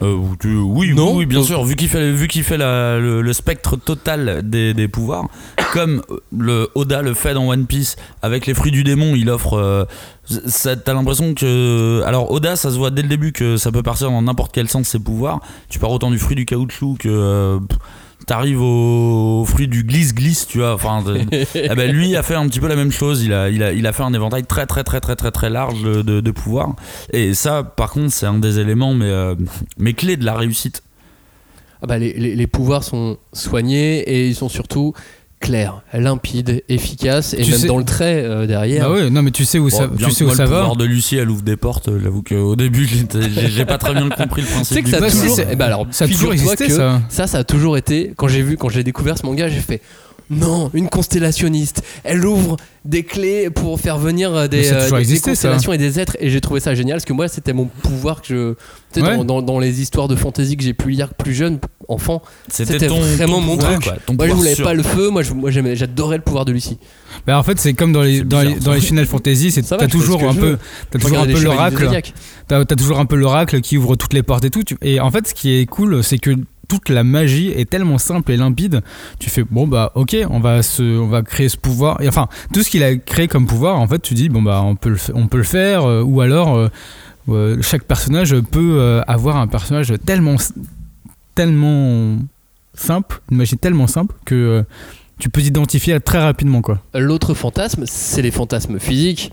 [0.00, 1.16] Euh, tu- oui, Non.
[1.16, 1.64] oui, bien sûr.
[1.64, 5.26] Vu qu'il fait, vu qu'il fait la- le, le spectre total des, des pouvoirs,
[5.72, 9.28] comme euh, le Oda le fait dans One Piece avec les fruits du démon, il
[9.28, 9.54] offre.
[9.58, 9.84] euh,
[10.46, 12.02] ça- T'as l'impression que.
[12.06, 14.68] Alors, Oda, ça se voit dès le début que ça peut partir dans n'importe quel
[14.68, 15.40] sens ses pouvoirs.
[15.68, 17.08] Tu pars autant du fruit du caoutchouc que.
[17.08, 17.78] euh, pff,
[18.28, 20.74] T'arrives au, fruit du glisse-glisse, tu vois.
[20.74, 21.02] Enfin,
[21.54, 23.22] eh ben, lui a fait un petit peu la même chose.
[23.24, 25.48] Il a, il a, il a fait un éventail très, très, très, très, très, très
[25.48, 26.76] large de, de, pouvoirs.
[27.10, 29.34] Et ça, par contre, c'est un des éléments, mais, euh,
[29.96, 30.82] clés de la réussite.
[31.80, 34.92] Ah bah, les- les pouvoirs sont soignés et ils sont surtout
[35.40, 38.88] clairs, limpides, efficaces et Tu même sais- dans le trait euh, derrière.
[38.88, 40.50] Bah ouais, non, mais tu sais où ça, bien tu sais où moi, ça le
[40.50, 40.58] va.
[40.60, 41.88] pouvoir de Lucie, elle ouvre des portes.
[41.88, 42.88] euh, J'avoue qu'au début,
[43.48, 44.74] j'ai pas très bien compris le Tu principe.
[44.76, 46.66] sais que du ça a toujours, c'est- eh ben alors, ça a toujours figure-toi existé,
[46.66, 47.00] que ça.
[47.08, 48.12] Ça, ça a toujours été.
[48.16, 49.80] Quand j'ai vu, quand j'ai découvert ce manga, j'ai fait
[50.30, 51.82] non, une constellationniste.
[52.04, 55.30] Elle ouvre des clés pour faire venir euh, des, euh, des- ça.
[55.30, 56.16] constellations et des êtres.
[56.20, 58.54] Et j'ai trouvé ça génial parce que moi, c'était mon pouvoir que je.
[58.92, 59.16] Tu sais, Ouais.
[59.18, 62.86] dans, dans- dans les histoires de fantasy que j'ai pu lire plus jeune, enfant, c'était
[62.88, 63.84] vraiment ton mon pouvoir, truc.
[63.84, 64.64] quoi, ton moi, je voulais sûr.
[64.64, 65.10] pas le feu.
[65.10, 65.22] Moi,
[65.74, 66.78] j'adorais le pouvoir de Lucie.
[67.26, 68.86] Bah, en fait, c'est comme dans les, C'est dans les, bizarre, dans les ça.
[68.86, 70.56] Final Fantasy, t'as toujours un peu,
[70.98, 72.02] toujours un l'oracle.
[72.46, 74.62] T'as toujours un peu l'oracle qui ouvre toutes les portes et tout.
[74.82, 76.30] Et en fait, ce qui est cool, c'est que
[76.68, 78.82] toute la magie est tellement simple et limpide.
[79.18, 82.00] Tu fais bon bah ok, on va se, on va créer ce pouvoir.
[82.02, 84.60] Et enfin, tout ce qu'il a créé comme pouvoir, en fait, tu dis bon bah
[84.62, 85.84] on peut le, on peut le faire.
[85.88, 86.68] euh, ou alors, euh,
[87.30, 90.36] euh, chaque personnage peut euh, avoir un personnage tellement,
[91.34, 92.18] tellement
[92.74, 94.62] simple, une magie tellement simple que euh,
[95.18, 96.80] tu peux t'identifier très rapidement quoi.
[96.94, 99.32] L'autre fantasme, c'est les fantasmes physiques.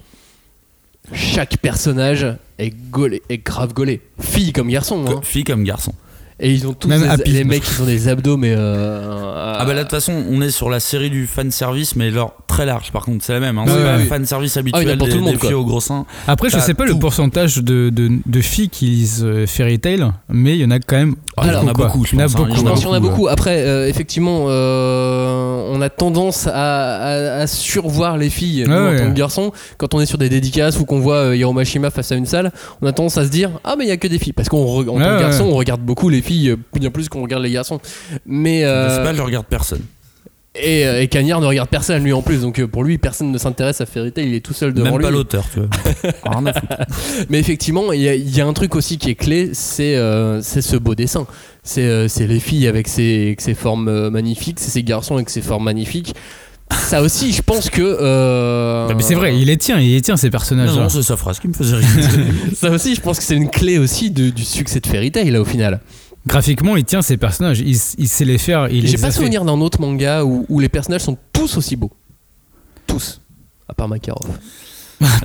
[1.13, 2.25] Chaque personnage
[2.57, 4.01] est gaulé, est grave gaulé.
[4.19, 5.05] Fille comme garçon.
[5.07, 5.19] hein.
[5.21, 5.93] Fille comme garçon.
[6.39, 7.31] Et ils ont tous Même des, Happy.
[7.31, 10.41] les mecs ils ont des abdos mais euh, Ah bah là de toute façon on
[10.41, 13.39] est sur la série du fan service mais genre très large par contre c'est la
[13.39, 13.63] même hein.
[13.63, 14.03] Ouais, c'est ouais, pas ouais.
[14.03, 15.79] le fan service Ah habituel oui, pour des, tout le monde, des filles au gros
[15.79, 19.79] sein Après, je sais pas le pourcentage de, de, de filles qui lisent euh, Fairy
[19.79, 21.15] Tail, mais il y en a quand même.
[21.37, 22.51] Ah, y en a beaucoup, je Il y en a pense, beaucoup.
[22.55, 23.27] Il y en a beaucoup.
[23.27, 28.95] Après, euh, effectivement, euh, on a tendance à, à- à survoir les filles nous, Ouais,
[28.95, 29.51] en tant que garçons.
[29.77, 32.51] Quand on est sur des dédicaces ou qu'on voit euh, Hiromashima face à une salle,
[32.81, 34.33] on a tendance à se dire Ah, mais il y a que des filles.
[34.33, 37.43] Parce qu'en tant que garçon, on regarde beaucoup les filles, euh, bien plus qu'on regarde
[37.43, 37.79] les garçons.
[38.25, 38.63] Mais.
[38.65, 39.81] euh, pas je regarde personne
[40.57, 42.39] et, euh, et Cagnard ne regarde personne lui en plus.
[42.41, 44.27] Donc pour lui, personne ne s'intéresse à Fairy Tail.
[44.29, 45.03] Il est tout seul devant même lui.
[45.03, 45.67] pas l'auteur tu vois
[46.23, 46.75] rien à foutre
[47.29, 49.97] Mais effectivement, il y, a- il y a un truc aussi qui est clé, c'est
[49.97, 51.27] euh, c'est ce beau dessin.
[51.63, 55.15] C'est euh, c'est les filles avec ses, avec ses formes euh, magnifiques, c'est ces garçons
[55.15, 56.15] avec ses formes magnifiques.
[56.71, 57.81] Ça aussi, je pense que.
[57.81, 60.69] euh, Ah, Mais c'est vrai, il les tient, il les tient ces personnages.
[60.73, 61.87] non, non c'est sa phrase qui me faisait rire
[62.55, 65.29] Ça aussi, je pense que c'est une clé aussi de- du succès de Fairy Tail,
[65.31, 65.79] là, au final.
[66.27, 67.59] Graphiquement, il tient ces personnages.
[67.59, 68.67] Il, il sait les faire.
[68.69, 69.17] Il J'ai les pas a fait.
[69.17, 71.91] souvenir d'un autre manga où, où les personnages sont tous aussi beaux.
[72.87, 73.21] Tous.
[73.67, 74.29] À part Makarov.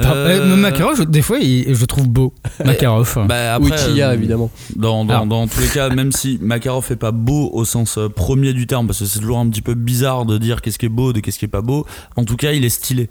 [0.04, 0.56] Euh...
[0.56, 2.34] Makarov, je- des fois, il- je le trouve beau.
[2.64, 3.24] Makarov.
[3.28, 4.50] Bah, Ou Chia, euh, évidemment.
[4.74, 5.26] Dans, dans, Alors.
[5.26, 8.66] dans tous les cas, même si Makarov est pas beau au sens euh, premier du
[8.66, 11.12] terme, parce que c'est toujours un petit peu bizarre de dire qu'est-ce qui est beau
[11.12, 11.86] de qu'est-ce qui est pas beau,
[12.16, 13.08] en tout cas, il est stylé.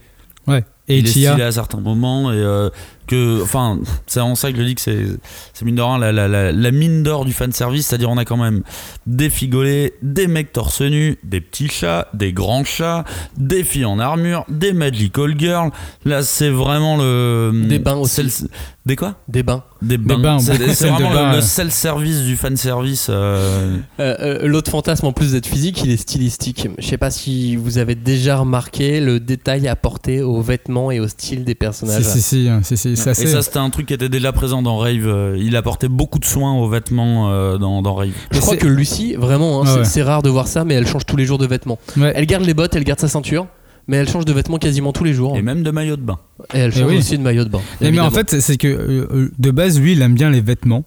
[0.47, 0.65] Ouais.
[0.89, 2.69] Et il est stylé à certains moments et euh,
[3.09, 5.05] que enfin c'est en ça que je dis que c'est
[5.53, 7.97] c'est mine de rien la, la, la, la mine d'or du fan service c'est à
[7.97, 8.61] dire on a quand même
[9.07, 13.03] des figolets des mecs torse nu des petits chats des grands chats
[13.37, 15.71] des filles en armure des magic call girls
[16.05, 18.15] là c'est vraiment le Des bains aussi.
[18.15, 18.49] c'est le-
[18.85, 19.15] des quoi?
[19.27, 19.63] Des bains.
[19.83, 21.41] des bains, bains, c'est vraiment bains, le, ouais.
[21.43, 25.91] seul service du fan service euh, Euh, euh, L'autre fantasme, en plus d'être physique, il
[25.91, 26.67] est stylistique.
[26.79, 31.07] Je sais pas si vous avez déjà remarqué le détail apporté aux vêtements et au
[31.07, 32.01] style des personnages.
[32.01, 34.61] Si, si, si, hein, si, si, et ça c'était un truc qui était déjà présent
[34.61, 38.39] dans Rave euh, il apportait beaucoup de soins aux vêtements euh, dans, dans Rave Je
[38.39, 39.85] crois que Lucie, vraiment, hein, Ah c'est- ouais.
[39.85, 41.79] c'est rare de voir ça, mais elle change tous les jours de vêtements.
[41.97, 42.11] Ouais.
[42.15, 43.47] Elle garde les bottes, elle garde sa ceinture,
[43.87, 45.35] mais elle change de vêtements quasiment tous les jours.
[45.37, 46.19] et même de maillot de bain
[46.53, 46.97] Et elle Eh change oui.
[46.97, 47.61] aussi de maillot de bain.
[47.81, 50.83] Mais, mais en fait, c'est- que euh, de base, lui, il aime bien les vêtements.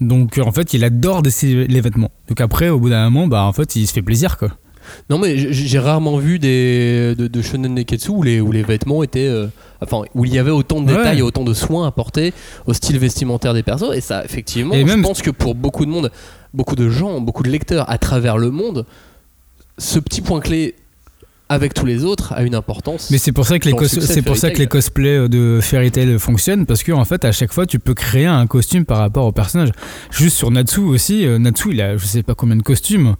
[0.00, 2.10] Donc, euh, en fait, il adore les vêtements.
[2.28, 4.50] Donc, après, au bout d'un moment, bah, en fait, il se fait plaisir, quoi.
[5.10, 9.02] Non, mais j'ai rarement vu des, de, de shonen neketsu où les, où les vêtements
[9.02, 9.28] étaient.
[9.28, 9.46] euh,
[9.82, 10.96] enfin, où il y avait autant de Ouais.
[10.96, 12.32] détails et autant de soins apportés
[12.66, 13.94] au style vestimentaire des persos.
[13.94, 16.10] Et ça, effectivement, Et je même- pense que pour beaucoup de monde,
[16.54, 18.86] beaucoup de gens, beaucoup de lecteurs à travers le monde,
[19.78, 20.74] ce petit point clé
[21.48, 23.08] avec tous les autres a une importance.
[23.12, 25.60] Mais c'est pour ça que les, c'est pour Fairy ça que les cosplays euh, de
[25.62, 28.84] Fairy Tail fonctionnent parce que en fait à chaque fois tu peux créer un costume
[28.84, 29.68] par rapport au personnage.
[30.10, 33.14] Juste sur Natsu aussi, euh, Natsu il a je sais pas combien de costumes.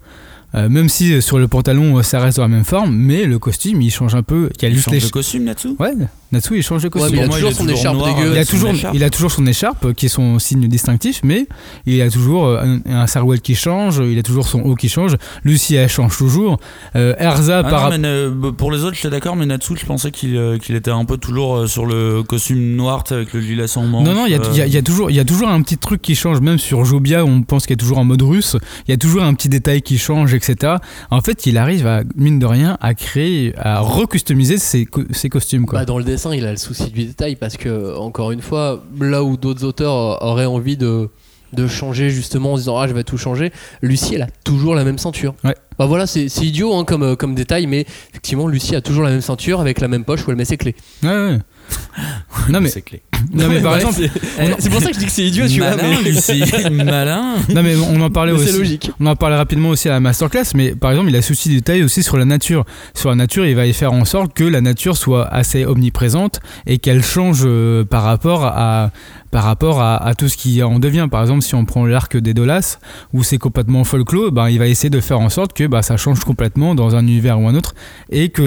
[0.57, 3.25] Euh, même si euh, sur le pantalon euh, ça reste dans la même forme, mais
[3.25, 4.49] le costume il change un peu.
[4.57, 5.77] Il y a il juste change les de costume là-dessous?
[5.79, 5.93] Ouais,
[6.33, 7.15] Natsu il change de costume.
[7.17, 7.97] il a toujours son toujours écharpe
[8.33, 11.47] il a, toujours, il a toujours son écharpe qui est son signe distinctif, mais
[11.87, 14.89] il a toujours euh, un, un sarouel qui change, il a toujours son haut qui
[14.89, 15.15] change.
[15.45, 16.59] Lucie elle change toujours.
[16.97, 19.87] Euh, Erza Ah par non, mais euh, pour les autres, j'étais d'accord, mais Natsu, je
[19.87, 23.67] pensais qu'il euh, était un peu toujours euh, sur le costume noir avec le gilet
[23.67, 24.07] sans manche.
[24.07, 25.21] Non, non, il y, a- euh, il y a- il y a toujours- il y
[25.21, 27.99] a toujours un petit truc qui change, même sur Jobia, on pense qu'il est toujours
[27.99, 28.57] en mode russe.
[28.89, 30.75] Il y a toujours un petit détail qui change, etc.
[31.11, 35.29] En fait, il arrive à, mine de rien, à créer, à recustomiser ses, co- ses
[35.29, 35.67] costumes.
[35.67, 35.79] Quoi.
[35.81, 38.83] Bah, dans le dessin, il a le souci du détail parce que, encore une fois,
[39.01, 41.11] là où d'autres auteurs auraient envie de,
[41.53, 43.53] de changer justement en se disant Ah, je vais tout changer,
[43.83, 45.35] Lucie, elle a toujours la même ceinture.
[45.45, 45.55] Ouais.
[45.79, 49.05] Bah voilà, c'est c'est idiot hein, comme, euh, comme détail, mais effectivement, Lucie a toujours
[49.05, 50.75] la même ceinture avec la même poche où elle met ses clés.
[51.03, 51.39] Ouais, ouais.
[52.49, 53.03] non, mais, c'est clé.
[53.33, 54.11] non, mais par exemple, c'est
[54.59, 55.71] c'est pour ça que je dis que c'est idiot, tu vois.
[55.77, 57.37] Malin, Mais, Lucie, malin.
[57.49, 58.59] non, mais on en parlait c'est aussi.
[58.59, 58.91] logique.
[59.01, 61.55] On en parlait rapidement aussi à la masterclass, mais par exemple, il a souci de
[61.55, 62.65] détail aussi sur la nature.
[62.95, 66.41] Sur la nature, il va y faire en sorte que la nature soit assez omniprésente
[66.67, 68.91] et qu'elle change euh, par rapport à
[69.31, 71.09] par rapport à, à tout ce qui en devient.
[71.11, 72.79] Par exemple, si on prend l'arc des Dolas,
[73.13, 75.97] où c'est complètement folklore, ben, il va essayer de faire en sorte que ben, ça
[75.97, 77.75] change complètement dans un univers ou un autre
[78.11, 78.43] et que,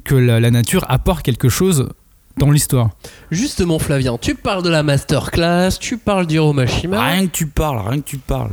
[0.00, 1.88] que la, la nature apporte quelque chose
[2.38, 2.90] dans l'histoire.
[3.30, 7.80] Justement, Flavien, tu parles de la masterclass, tu parles d'Hiro Mashima, Rien que tu parles,
[7.86, 8.52] rien que tu parles.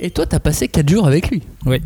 [0.00, 1.42] et toi, t'as passé 4 jours avec lui.
[1.66, 1.80] Oui.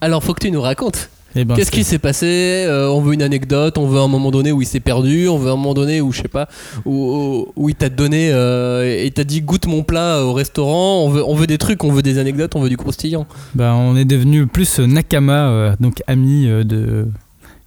[0.00, 1.10] Alors, faut que tu nous racontes.
[1.36, 4.30] Et ben, Qu'est-ce qui s'est passé Euh, On veut une anecdote, on veut un moment
[4.30, 6.46] donné où il s'est perdu, on veut un moment donné où, je sais pas,
[6.84, 11.08] où, où il t'a donné, euh, et t'a dit goûte mon plat au restaurant, on
[11.08, 13.26] veut, on veut des trucs, on veut des anecdotes, on veut du croustillant.
[13.56, 17.08] Ben, on est devenu plus Nakama, euh, donc ami euh, de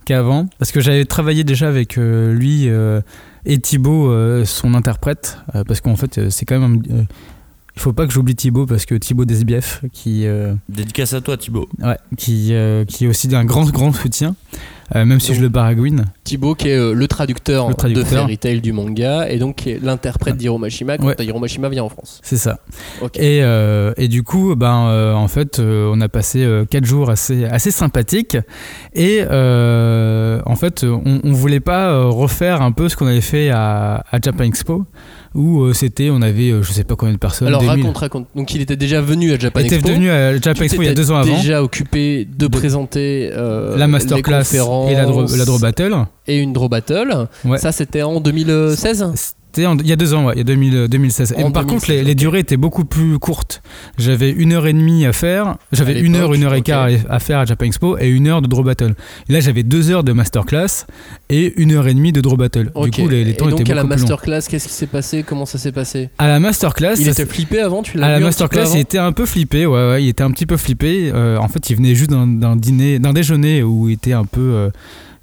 [0.08, 3.02] qu'avant, parce que j'avais travaillé déjà avec euh, lui euh,
[3.46, 6.82] et Thibaut, euh, son interprète, parce qu'en fait c'est quand même,
[7.78, 11.38] il faut pas que j'oublie Thibaut parce que Thibaut d'SBF qui, euh, Dédicace à toi,
[11.38, 11.70] Thibaut.
[11.84, 14.36] ouais, qui, euh, qui est aussi d'un grand grand soutien,
[14.96, 16.06] euh, même si je le baragouine.
[16.24, 18.04] Thibaut qui est euh, le, traducteur Le traducteur.
[18.04, 20.38] de Fairy Tail du manga, et donc qui est l'interprète Ouais.
[20.40, 21.16] d'Hiro Mashima quand Ouais.
[21.20, 22.20] Hiro Mashima vient en France.
[22.24, 22.60] C'est ça.
[23.16, 26.86] Et, euh, et du coup, ben, euh, en fait, euh, on a passé euh, quatre
[26.86, 28.38] jours assez, assez sympathiques.
[28.96, 33.22] Et euh, en fait, on, on voulait pas euh, refaire un peu ce qu'on avait
[33.22, 34.86] fait à, à Japan Expo,
[35.36, 37.48] où euh, c'était, on avait, euh, je sais pas combien de personnes.
[37.48, 38.28] Alors raconte, raconte.
[38.36, 39.90] Donc il était déjà venu à Japan Il était Expo.
[39.90, 41.36] venu à Japan Expo il y a deux ans avant.
[41.38, 45.96] déjà occupé de, présenter euh, La masterclass et la draw, la draw battle.
[46.28, 47.28] et une draw battle.
[47.46, 47.58] Ouais.
[47.58, 50.88] Ça, c'était en 2016 C'était il y a deux ans, ouais, il y a 2000,
[50.88, 51.34] 2016.
[51.38, 53.62] Et par contre, les, 2016, les durées étaient beaucoup plus courtes.
[53.98, 55.56] J'avais une heure et demie à faire.
[55.72, 58.08] J'avais À une heure, une heure et quart à- à faire à Japan Expo et
[58.08, 58.93] une heure de draw battle.
[59.30, 60.86] Et là, j'avais deux heures de masterclass
[61.30, 62.72] et une heure et demie de draw battle.
[62.76, 62.89] Ok.
[62.91, 64.10] Du coup, les, les temps et donc étaient à la beaucoup plus longs.
[64.10, 65.24] masterclass, qu'est-ce qui s'est passé?
[65.28, 66.10] Comment ça s'est passé?
[66.17, 69.12] À la masterclass, Il était flippé avant, tu l'as à la masterclass, il était un
[69.12, 69.65] peu flippé.
[69.65, 71.12] Ouais, ouais, il était un petit peu flippé.
[71.13, 74.26] Euh, en fait, il venait juste d'un d'un dîner, d'un déjeuner où il était un
[74.26, 74.41] peu.
[74.41, 74.70] euh,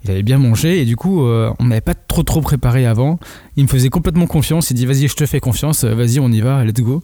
[0.05, 3.19] il avait bien mangé et du coup, euh, on n'avait pas trop trop préparé avant.
[3.57, 4.69] Il me faisait complètement confiance.
[4.69, 5.83] Il dit Vas-y, je te fais confiance.
[5.83, 6.63] euh, Vas-y, on y va.
[6.63, 7.01] Let's go.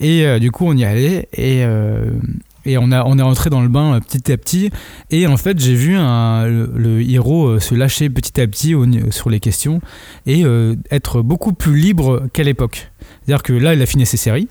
[0.00, 1.60] Et euh, du coup, on y allait et.
[2.66, 4.70] et on, a, on est rentré dans le bain petit à petit.
[5.10, 8.74] Et en fait, j'ai vu le, héros se lâcher petit à petit
[9.10, 9.80] sur les questions
[10.26, 10.44] et
[10.90, 12.90] être beaucoup plus libre qu'à l'époque.
[13.22, 14.48] C'est-à-dire que là, il a fini ses séries.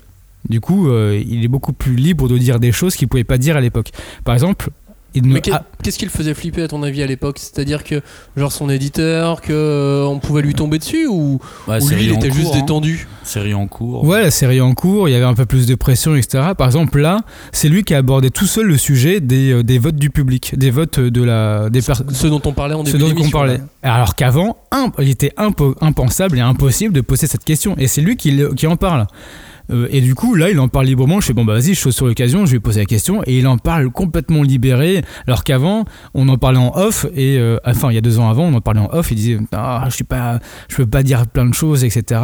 [0.48, 3.56] Du coup, il est beaucoup plus libre de dire des choses qu'il pouvait pas dire
[3.56, 3.90] à l'époque.
[4.24, 4.70] Par exemple,
[5.14, 7.38] Mais qu'est- qu'est-ce qui le faisait flipper à ton avis à l'époque?
[7.38, 8.00] C'est-à-dire que
[8.36, 12.04] genre son éditeur, que euh, on pouvait lui tomber dessus ou, Ouais, ou lui série
[12.06, 12.60] il en était juste cours, hein.
[12.60, 13.08] détendu?
[13.24, 14.04] Série en cours.
[14.04, 16.50] Ouais, la série en cours, il y avait un peu plus de pression, etc.
[16.56, 17.18] Par exemple, là,
[17.52, 20.54] c'est lui qui a abordé tout seul le sujet des, euh, des votes du public,
[20.56, 22.10] des votes de la, des personnes.
[22.12, 23.60] Ce dont on parlait en Ce début dont on parlait.
[23.82, 27.74] Alors qu'avant, imp- il était impo- impensable et impossible de poser cette question.
[27.78, 29.06] Et c'est lui qui en parle.
[29.70, 31.20] Euh, et du coup, là, il en parle librement.
[31.20, 33.22] Je fais bon, bah vas-y, chose sur l'occasion, je vais poser la question.
[33.26, 35.02] Et il en parle complètement libéré.
[35.26, 37.06] Alors qu'avant, on en parlait en off.
[37.14, 39.10] Et euh, enfin, il y a deux ans avant, on en parlait en off.
[39.10, 42.20] Il disait ah, je suis pas, je peux pas dire plein de choses, etc.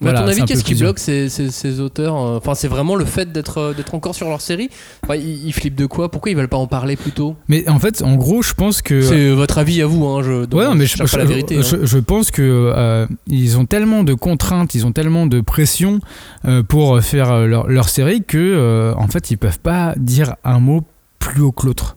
[0.00, 2.96] voilà, à ton avis, qu'est-ce qui bloque ces, ces- ces auteurs euh, Enfin, c'est vraiment
[2.96, 4.68] le fait d'être euh, d'être encore sur leur série?
[5.02, 6.10] Enfin, ils, ils flippent de quoi?
[6.10, 7.34] Pourquoi ils veulent pas en parler plus tôt?
[7.48, 9.00] Mais en fait, en gros, je pense que.
[9.00, 11.56] C'est votre avis à vous, hein, je, donc, Ouais, non, mais je, la je- vérité.
[11.58, 11.62] hein.
[11.82, 16.00] je- pense que euh, ils ont tellement de contraintes, ils ont tellement de pression
[16.44, 20.34] euh, pour faire euh, leur, leur série que euh, en fait ils peuvent pas dire
[20.44, 20.82] un mot
[21.18, 21.96] plus haut que l'autre.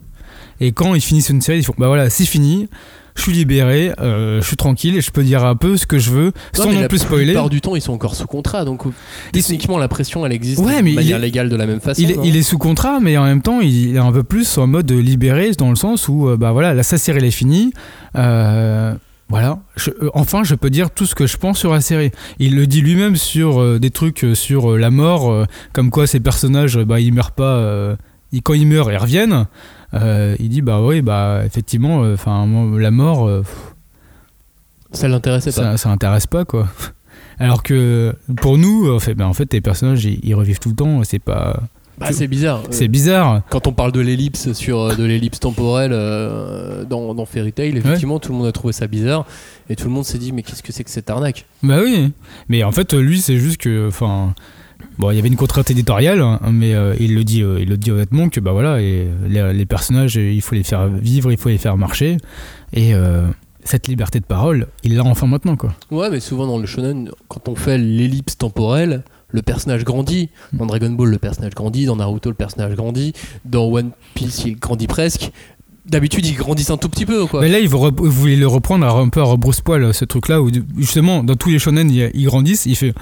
[0.61, 2.67] Et quand ils finissent une série, ils font bah voilà, c'est fini,
[3.15, 5.97] je suis libéré, euh, je suis tranquille et je peux dire un peu ce que
[5.99, 7.25] je veux sans non la plus spoiler.
[7.25, 8.89] plupart du temps, ils sont encore sous contrat, donc euh,
[9.33, 11.79] techniquement, la pression, elle existe Ouais, de mais il manière est- légale de la même
[11.81, 12.01] façon.
[12.01, 14.23] Il est, non il est sous contrat, mais en même temps, il est un peu
[14.23, 17.25] plus en mode libéré, dans le sens où, euh, bah voilà, là, sa série, elle
[17.25, 17.73] est finie.
[18.15, 18.93] Euh,
[19.29, 19.59] voilà.
[19.75, 22.11] Je- enfin, je peux dire tout ce que je pense sur la série.
[22.39, 26.77] Il le dit lui-même sur euh, des trucs sur la mort, comme quoi ces personnages,
[26.79, 27.95] bah, ils meurent pas.
[28.31, 29.45] ils- quand ils meurent, ils reviennent.
[29.93, 32.47] Euh, il dit, bah oui, bah effectivement, euh, enfin,
[32.77, 33.43] la mort, euh,
[34.91, 35.71] Ça l'intéressait pas.
[35.71, 36.67] ça, ça intéresse pas, quoi.
[37.39, 40.69] Alors que pour nous, en fait, bah, en fait, les personnages, ils, ils revivent tout
[40.69, 41.03] le temps.
[41.03, 41.61] C'est pas.
[41.97, 42.63] Bah, c'est bizarre.
[42.69, 43.41] C'est Euh, bizarre.
[43.49, 45.91] Quand on parle de l'ellipse sur de l'ellipse temporelle
[46.89, 49.25] dans, dans Fairy Tail, effectivement, tout le monde a trouvé ça bizarre
[49.69, 51.45] et tout le monde s'est dit mais qu'est-ce que c'est que cette arnaque?
[51.61, 52.11] Bah oui,
[52.47, 54.33] mais en fait lui c'est juste que, enfin,
[54.99, 57.69] bon il y avait une contrainte éditoriale, hein, mais euh, il le dit, euh, il
[57.69, 60.87] le dit honnêtement que bah voilà, et les, les personnages euh, il faut les faire
[60.87, 62.17] vivre, il faut les faire marcher,
[62.73, 63.25] et euh,
[63.63, 65.73] cette liberté de parole, il l'a enfin maintenant quoi.
[65.89, 70.29] Ouais, mais souvent dans le shonen, quand on fait l'ellipse temporelle, le personnage grandit.
[70.53, 71.85] Dans Dragon Ball, le personnage grandit.
[71.85, 73.13] Dans Naruto, le personnage grandit.
[73.45, 75.31] Dans One Piece, il grandit presque.
[75.85, 77.41] D'habitude, ils grandissent un tout petit peu, quoi.
[77.41, 80.29] Mais là il, veut rep- il voulait le reprendre un peu à rebrousse-poil ce truc
[80.29, 82.93] là où justement dans tous les shonen ils, ils grandissent, il fait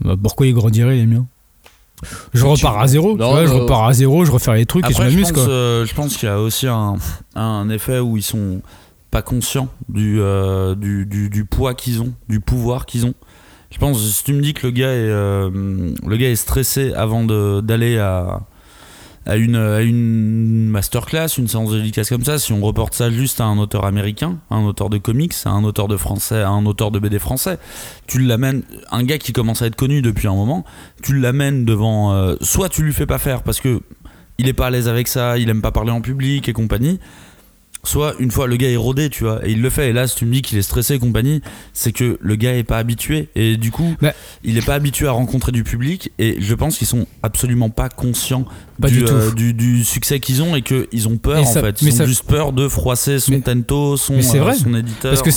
[0.00, 1.26] bah, pourquoi ils grandiraient les miens?
[2.34, 4.92] Je repars à zéro, tu je euh, repars à zéro, je refais les trucs et
[4.92, 6.96] je m'amuse euh, je pense qu'il y a aussi un,
[7.34, 8.60] un effet où ils sont
[9.10, 13.14] pas conscients du, euh, du, du, du poids qu'ils ont, du pouvoir qu'ils ont.
[13.70, 17.24] Je pense, si tu me dis que le gars est, le gars est stressé avant
[17.24, 18.40] d'aller à,
[19.26, 23.10] à, une, à une masterclass, une séance de dédicace comme ça, si on reporte ça
[23.10, 26.42] juste à un auteur américain, à un auteur de comics, à un auteur de français,
[26.42, 27.58] à un auteur de BD français,
[28.06, 30.64] tu l'amènes, un gars qui commence à être connu depuis un moment,
[31.02, 33.80] tu l'amènes devant, euh, soit tu lui fais pas faire parce que
[34.38, 37.00] il est pas à l'aise avec ça, il aime pas parler en public et compagnie.
[37.86, 39.90] Soit une fois le gars est rodé, tu vois, et il le fait.
[39.90, 41.40] Et là, si tu me dis qu'il est stressé et compagnie,
[41.72, 43.28] c'est que le gars est pas habitué.
[43.36, 44.12] Et du coup, Bah.
[44.44, 46.10] il est pas habitué à rencontrer du public.
[46.18, 48.44] Et je pense qu'ils sont absolument pas conscients
[48.80, 49.12] Pas du, du tout.
[49.14, 51.80] euh, du, du succès qu'ils ont et qu'ils ont peur en fait.
[51.80, 54.42] Ils mais ont ça- juste peur de froisser son Mais- tento, son, mais c'est euh,
[54.42, 54.54] vrai.
[54.54, 55.12] son éditeur.
[55.14, 55.30] Parce que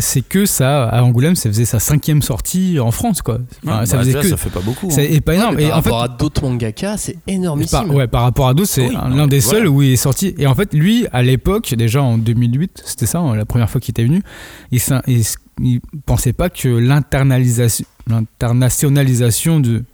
[0.00, 3.38] c'est que ça, à Angoulême, ça faisait sa cinquième sortie en France, quoi.
[3.66, 4.28] Enfin, Ouais, ça bah, faisait déjà, que.
[4.28, 4.88] ça fait pas beaucoup.
[4.92, 5.18] Hein.
[5.24, 5.56] pas énorme.
[5.56, 7.86] Ouais, et par en fait, rapport à d'autres mangaka, c'est énormissime.
[7.86, 9.58] par, ouais, par rapport à d'autres, c'est Oui, l'un des voilà.
[9.58, 10.34] seuls où il est sorti.
[10.38, 13.80] Et en fait, lui, à l'époque, déjà en 2008, c'était ça, hein, la première fois
[13.80, 14.22] qu'il était venu,
[14.70, 14.80] il,
[15.60, 19.84] il pensait pas que l'internalisation l'internationalisation de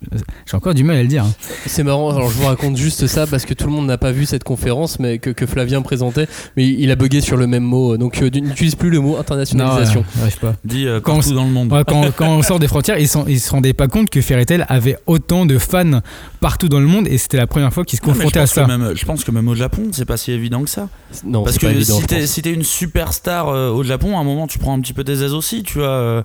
[0.46, 1.32] j'ai encore du mal à le dire hein.
[1.66, 4.12] C'est marrant, alors je vous raconte juste ça parce que tout le monde n'a pas
[4.12, 7.64] vu cette conférence mais que, que Flavien présentait, mais il a bugué sur le même
[7.64, 7.96] mot.
[7.96, 10.00] Donc euh, n'utilise plus le mot non internationalisation.
[10.00, 11.72] euh, j'arrive pas Dit euh, Quand partout on- dans le monde.
[11.72, 14.64] Ouais, quand, quand on sort des frontières, ils, ils se rendaient pas compte que Tail
[14.68, 16.00] avait autant de fans
[16.40, 18.48] partout dans le monde et c'était la première fois qu'ils se Non, confrontaient à que
[18.50, 18.66] ça.
[18.66, 20.88] même- je pense que même au Japon, c'est pas si évident que ça.
[21.24, 21.98] Non, Parce c'est pas que évident.
[22.00, 24.80] si t'es si t'es une superstar euh, au Japon, à un moment tu prends un
[24.80, 26.24] petit peu tes aises aussi, tu vois.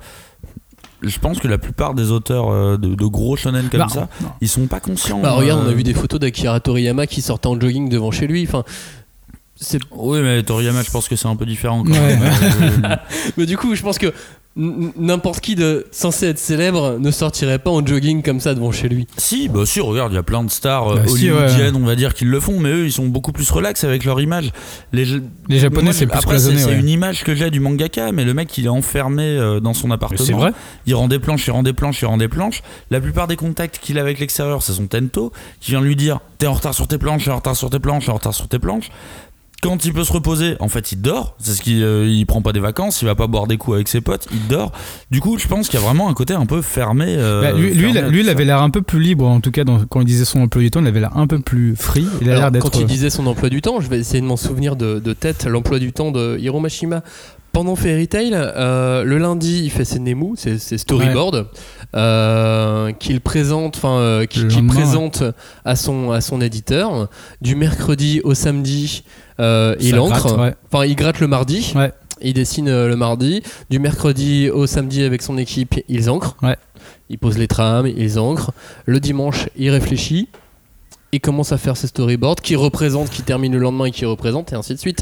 [1.01, 4.09] Je pense que la plupart des auteurs euh, de, de gros shonen comme Bah, ça,
[4.41, 5.19] ils sont pas conscients.
[5.21, 8.11] Bah, regarde, on a euh, vu des photos d'Akira Toriyama qui sortait en jogging devant
[8.11, 8.45] chez lui.
[8.47, 8.63] Enfin,
[9.55, 11.83] c'est Oui, mais Toriyama, je pense que c'est un peu différent.
[11.83, 12.15] Quand Ouais.
[12.17, 12.31] même.
[12.83, 12.95] Euh,
[13.37, 14.13] Mais du coup, je pense que
[14.55, 18.89] n'importe qui de censé être célèbre ne sortirait pas en jogging comme ça devant chez
[18.89, 19.07] lui.
[19.17, 21.85] Si, bah si, regarde, il y a plein de stars euh, Bah si, hollywoodiennes, on
[21.85, 24.51] va dire, qui le font, mais eux, ils sont beaucoup plus relax avec leur image.
[24.91, 25.05] Les,
[25.47, 26.79] Les Japonais, Moi, c'est plus Après, c'est c'est ouais.
[26.79, 29.91] une image que j'ai du mangaka, mais le mec, il est enfermé euh, dans son
[29.91, 30.25] appartement.
[30.25, 30.51] C'est vrai.
[30.85, 32.61] Il rend des planches, il rend des planches, il rend des planches.
[32.91, 35.31] La plupart des contacts qu'il a avec l'extérieur, c'est son tento
[35.61, 37.79] qui vient lui dire T'es en retard sur tes planches, t'es en retard sur tes
[37.79, 38.89] planches, t'es en retard sur tes planches.
[39.61, 41.35] Quand il peut se reposer, en fait, il dort.
[41.37, 43.75] C'est ce qu'il euh, il prend pas des vacances, il va pas boire des coups
[43.75, 44.71] avec ses potes, il dort.
[45.11, 47.05] Du coup, je pense qu'il y a vraiment un côté un peu fermé.
[47.09, 49.51] euh, Bah, lui, lui, fermé il- lui, avait l'air un peu plus libre, en tout
[49.51, 51.75] cas, dans- quand il disait son emploi du temps, il avait l'air un peu plus
[51.75, 52.07] free.
[52.21, 52.63] Il a Alors, l'air d'être.
[52.71, 55.13] quand il disait son emploi du temps, je vais essayer de m'en souvenir de, de
[55.13, 57.01] tête, l'emploi du temps de Hiro Mashima.
[57.51, 61.45] Pendant Fairy Tail, euh, le lundi, il fait ses Nemu, ses, ses storyboards,
[61.95, 65.23] euh, qu'il présente, enfin, euh, qu'il présente
[65.65, 67.09] à son à son éditeur.
[67.41, 69.03] Du mercredi au samedi,
[69.39, 70.21] euh, il encre.
[70.23, 70.53] gratte, ouais.
[70.71, 71.71] Enfin, il gratte le mardi.
[71.75, 71.91] Ouais.
[72.21, 73.41] Il dessine euh, le mardi.
[73.69, 76.35] Du mercredi au samedi avec son équipe, ils encrent.
[76.43, 76.57] Ouais.
[77.09, 78.51] Ils posent les trames, ils encrent.
[78.85, 80.27] Le dimanche, il réfléchit.
[81.11, 84.51] Il commence à faire ses storyboards qui représentent, qui terminent le lendemain et qui représentent,
[84.53, 85.01] et ainsi de suite.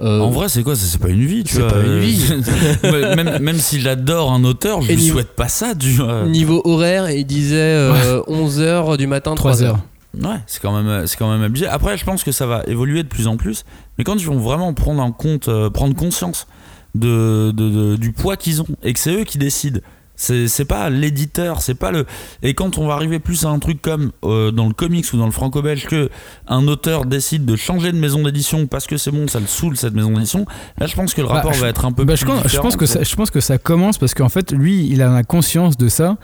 [0.00, 0.74] Euh, En vrai, c'est quoi?
[0.74, 1.70] C'est c'est pas une vie, tu c'est vois.
[1.72, 2.24] pas une euh, vie.
[2.84, 5.90] ouais, même même si j'adore un auteur, je Et lui niveau- souhaite pas ça, tu
[5.90, 6.24] vois.
[6.24, 7.90] Niveau horaire, il disait
[8.28, 9.76] 11h du matin, 3 3h.
[10.14, 11.66] Ouais, c'est quand même c'est.
[11.66, 13.64] Après, je pense que ça va évoluer de plus en plus,
[13.96, 16.46] mais quand ils vont vraiment prendre en compte, euh, prendre conscience
[16.94, 19.80] du poids qu'ils ont et que c'est eux qui décident.
[20.22, 22.06] C'est pas l'éditeur, c'est pas le.
[22.42, 25.16] Et quand on va arriver plus à un truc comme euh, dans le comics ou
[25.16, 26.10] dans le franco-belge, que
[26.46, 29.76] un auteur décide de changer de maison d'édition parce que c'est bon, ça le saoule
[29.76, 30.46] cette maison d'édition,
[30.78, 32.26] là je pense que le Bah, rapport je- va être un peu Bah, plus je,
[32.26, 35.02] pense, je, pense que ça, je pense que ça commence parce qu'en fait, lui, il
[35.02, 36.16] a la conscience de ça.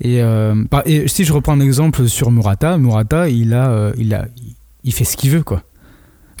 [0.00, 3.92] Et, euh, par- et si je reprends un exemple sur Murata, Murata, il, a, euh,
[3.96, 4.26] il, a,
[4.84, 5.62] il fait ce qu'il veut, quoi.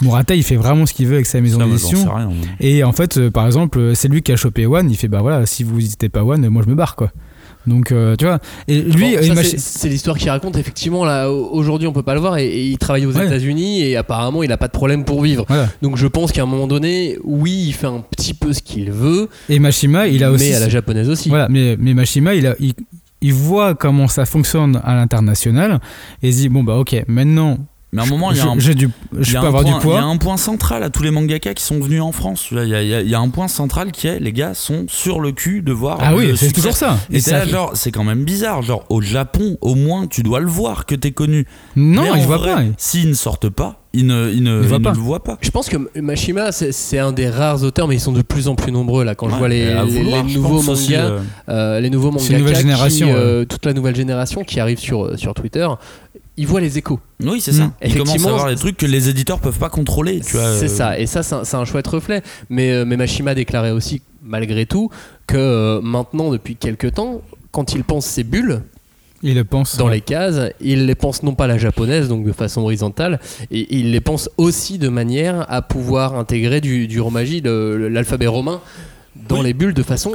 [0.02, 2.06] Murata, il fait vraiment ce qu'il veut avec sa maison d'édition.
[2.60, 4.90] Et en fait, euh, par exemple, euh, c'est lui qui a chopé One.
[4.90, 7.10] Il fait bah voilà, si vous n'hésitez pas One, moi je me barre, quoi.
[7.66, 8.38] Donc, euh, tu vois.
[8.68, 10.56] Et lui, Bon, c'est- c'est l'histoire qu'il raconte.
[10.56, 13.26] Effectivement, là, au- aujourd'hui, on peut pas le voir et, et il travaille aux Ouais.
[13.26, 15.44] États-Unis et apparemment, il a pas de problème pour vivre.
[15.48, 15.68] Voilà.
[15.82, 18.92] Donc, je pense qu'à un moment donné, oui, il fait un petit peu ce qu'il
[18.92, 20.50] veut, Et Mashima, il a aussi.
[20.50, 21.28] mais à la japonaise aussi.
[21.28, 22.72] Voilà, mais, mais Mashima, il, a, il,
[23.20, 25.80] il voit comment ça fonctionne à l'international
[26.22, 27.58] et il se dit bon bah ok, maintenant
[27.96, 29.46] Mais à un moment, il y a un j'ai du, Il je y a peux
[29.46, 29.94] un avoir point- du poids.
[29.94, 32.48] Il y a un point central à tous les mangaka qui sont venus en France.
[32.52, 34.32] Il y a, il y a- il y a un point central qui est les
[34.32, 35.98] gars sont sur le cul de voir.
[36.02, 36.98] Ah oui, c'est toujours ça.
[37.10, 38.62] Et, c'est ça genre, c'est quand même bizarre.
[38.62, 41.46] Genre, au Japon, au moins, tu dois le voir que t'es connu.
[41.74, 42.62] Non, Mais il voit vrai, pas.
[42.76, 44.92] S'ils ne sortent pas, ils ne, ils ne, Il voit ils ne pas.
[44.92, 45.38] le voient pas.
[45.40, 48.54] Je pense que Mashima, c'est- un des rares auteurs, mais ils sont de plus en
[48.54, 49.14] plus nombreux là.
[49.14, 52.56] Quand je vois les, je nouveaux mangas, euh, euh, les nouveaux C'est une mangakas, nouvelle
[52.56, 55.66] génération, qui, euh, toute la nouvelle génération qui arrive sur sur Twitter,
[56.36, 57.00] ils voient les échos.
[57.22, 57.72] Oui, c'est ça.
[57.82, 60.20] Ils commencent à Effectivement, avoir des trucs que les éditeurs peuvent pas contrôler.
[60.20, 62.22] Tu vois, C'est euh, ça, et ça, c'est un, c'est un chouette reflet.
[62.50, 64.90] Mais, euh, mais Mashima déclarait aussi, malgré tout,
[65.26, 67.22] que euh, maintenant, depuis quelques temps,
[67.52, 68.62] quand il pense ses bulles
[69.22, 69.78] Il le pense.
[69.78, 73.18] dans les cases, il les pense non pas à la japonaise, donc de façon horizontale,
[73.50, 78.60] et il les pense aussi de manière à pouvoir intégrer du, du romagie, l'alphabet romain,
[79.28, 79.44] dans Oui.
[79.44, 80.14] les bulles de façon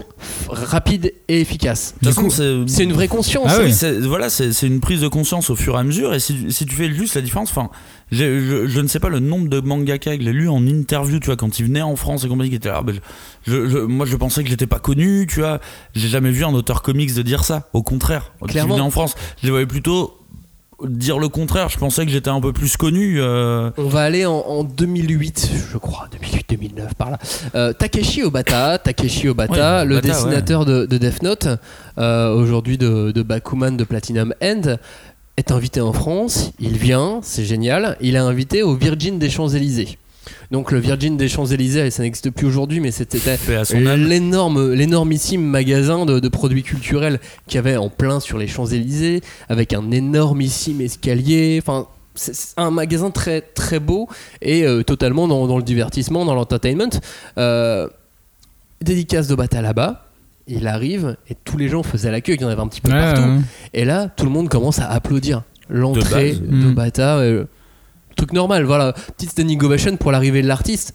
[0.50, 1.96] rapide et efficace.
[2.02, 2.28] De toute façon,
[2.64, 3.52] coup, c'est une vraie conscience.
[3.54, 3.74] Ah Oui,
[4.08, 6.14] voilà, c'est une prise de conscience au fur et à mesure.
[6.14, 7.70] Et si, si tu fais juste la différence, enfin,
[8.12, 11.20] j'ai- je, je ne sais pas le nombre de mangaka que j'ai lu en interview,
[11.20, 12.96] tu vois, quand ils venaient en France et compagnie, qui étaient là, ben,
[13.48, 15.60] je, je- moi je pensais que j'étais pas connu, tu vois.
[15.96, 17.70] J'ai jamais vu un auteur comics de dire ça.
[17.74, 18.76] Au contraire, quand ils Clairement.
[18.76, 20.18] venaient en France, je les voyais plutôt
[20.88, 21.70] dire le contraire.
[21.70, 23.20] Je pensais que j'étais un peu plus connu.
[23.20, 26.08] euh, On va aller en, en 2008, je crois,
[26.50, 27.20] 2008-2009 par là.
[27.56, 31.48] Euh, Takeshi Obata, Takeshi Obata, Ouais, le Obata, dessinateur de, de Death Note,
[31.98, 34.78] euh, aujourd'hui de, de Bakuman de Platinum End,
[35.38, 36.52] est invité en France.
[36.60, 37.98] Il vient, c'est génial.
[38.02, 39.98] Il est invité au Virgin des Champs-Élysées.
[40.52, 43.20] Donc le Virgin des Champs-Élysées, ça n'existe plus aujourd'hui, mais c'était
[43.96, 49.22] l'énorme, l'énormissime magasin de, de produits culturels qu'il y avait en plein sur les Champs-Élysées,
[49.48, 51.58] avec un énormissime escalier.
[51.62, 54.10] Enfin, c'est un magasin très très beau
[54.42, 56.90] et euh, totalement dans, dans le divertissement, dans l'entertainment.
[57.38, 57.88] Euh,
[58.82, 60.08] dédicace de Bata là-bas.
[60.48, 62.82] Il arrive et tous les gens faisaient la queue, il y en avait un petit
[62.82, 63.22] peu Ouais, partout.
[63.22, 63.40] ouais.
[63.74, 66.66] Et là, tout le monde commence à applaudir l'entrée De de, base.
[66.72, 66.74] Mm.
[66.74, 67.18] Bata.
[67.20, 67.46] euh,
[68.16, 68.94] truc normal, voilà.
[69.18, 70.94] Petite standing ovation pour l'arrivée de l'artiste.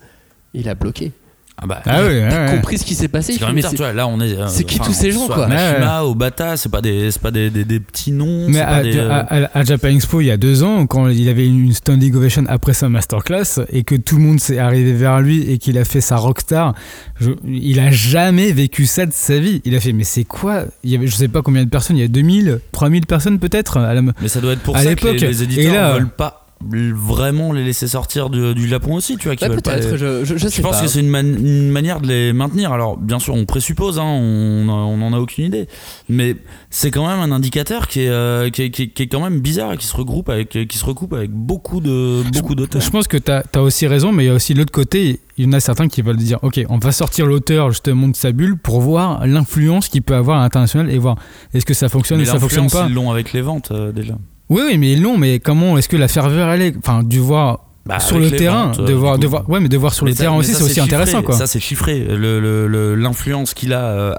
[0.55, 1.13] Il a bloqué.
[1.59, 2.57] Ah bah, Ah oui, ouais, T'as ouais.
[2.57, 3.95] compris ce qui s'est passé C'est quand même tu vois.
[3.95, 4.35] Là, on est.
[4.39, 7.49] euh, c'est qui tous ces gens, quoi Mashima, Obata, c'est pas des, c'est pas des,
[7.49, 8.45] des, des petits noms.
[8.49, 10.63] Mais c'est à, pas des, euh, à- à- à Japan Expo, il y a deux
[10.63, 14.39] ans, quand il avait une standing ovation après sa masterclass et que tout le monde
[14.39, 16.75] s'est arrivé vers lui et qu'il a fait sa rockstar,
[17.19, 19.63] je- il a jamais vécu ça de sa vie.
[19.65, 20.65] Il a fait, mais c'est quoi?
[20.85, 23.39] Il y avait, je sais pas combien de personnes, il y a 2000, 3000 personnes
[23.39, 25.93] peut-être à la- Mais ça doit être pour à ça que les, les éditeurs là-
[25.95, 29.33] veulent pas vraiment les laisser sortir du, du Japon aussi, tu vois.
[29.33, 30.83] Ouais, pas peut-être, les- je, je, je sais pense pas.
[30.83, 32.73] que c'est une, man- une manière de les maintenir.
[32.73, 35.69] Alors, bien sûr, on présuppose, hein, on on n'en a aucune idée.
[36.09, 36.37] Mais
[36.71, 39.21] c'est quand même un indicateur qui est, euh, qui, est, qui est- qui est quand
[39.23, 42.81] même bizarre et qui se regroupe avec, qui se recoupe avec beaucoup de beaucoup d'auteurs.
[42.81, 45.21] Je pense que tu as, aussi raison, mais il y a aussi l'autre côté.
[45.39, 48.17] Il y en a certains qui veulent dire Ok, on va sortir l'auteur justement de
[48.17, 51.17] sa bulle pour voir l'influence qu'il peut avoir à l'international et voir
[51.53, 52.87] est-ce que ça fonctionne Mais ou ça fonctionne pas.
[52.89, 54.15] Ils l'ont avec les ventes euh, déjà.
[54.49, 56.75] Oui, oui, mais l'ont, mais comment est-ce que la ferveur elle est?
[56.79, 59.77] Enfin, du voir Bah, sur le terrain, ventes, de voir, de voir, ouais, mais de
[59.77, 60.83] voir sur le ça- terrain aussi, c'est aussi chiffré.
[60.87, 61.35] intéressant, quoi.
[61.37, 62.01] Ça, c'est chiffré.
[62.01, 64.15] Le- le- le- L'influence qu'il a euh,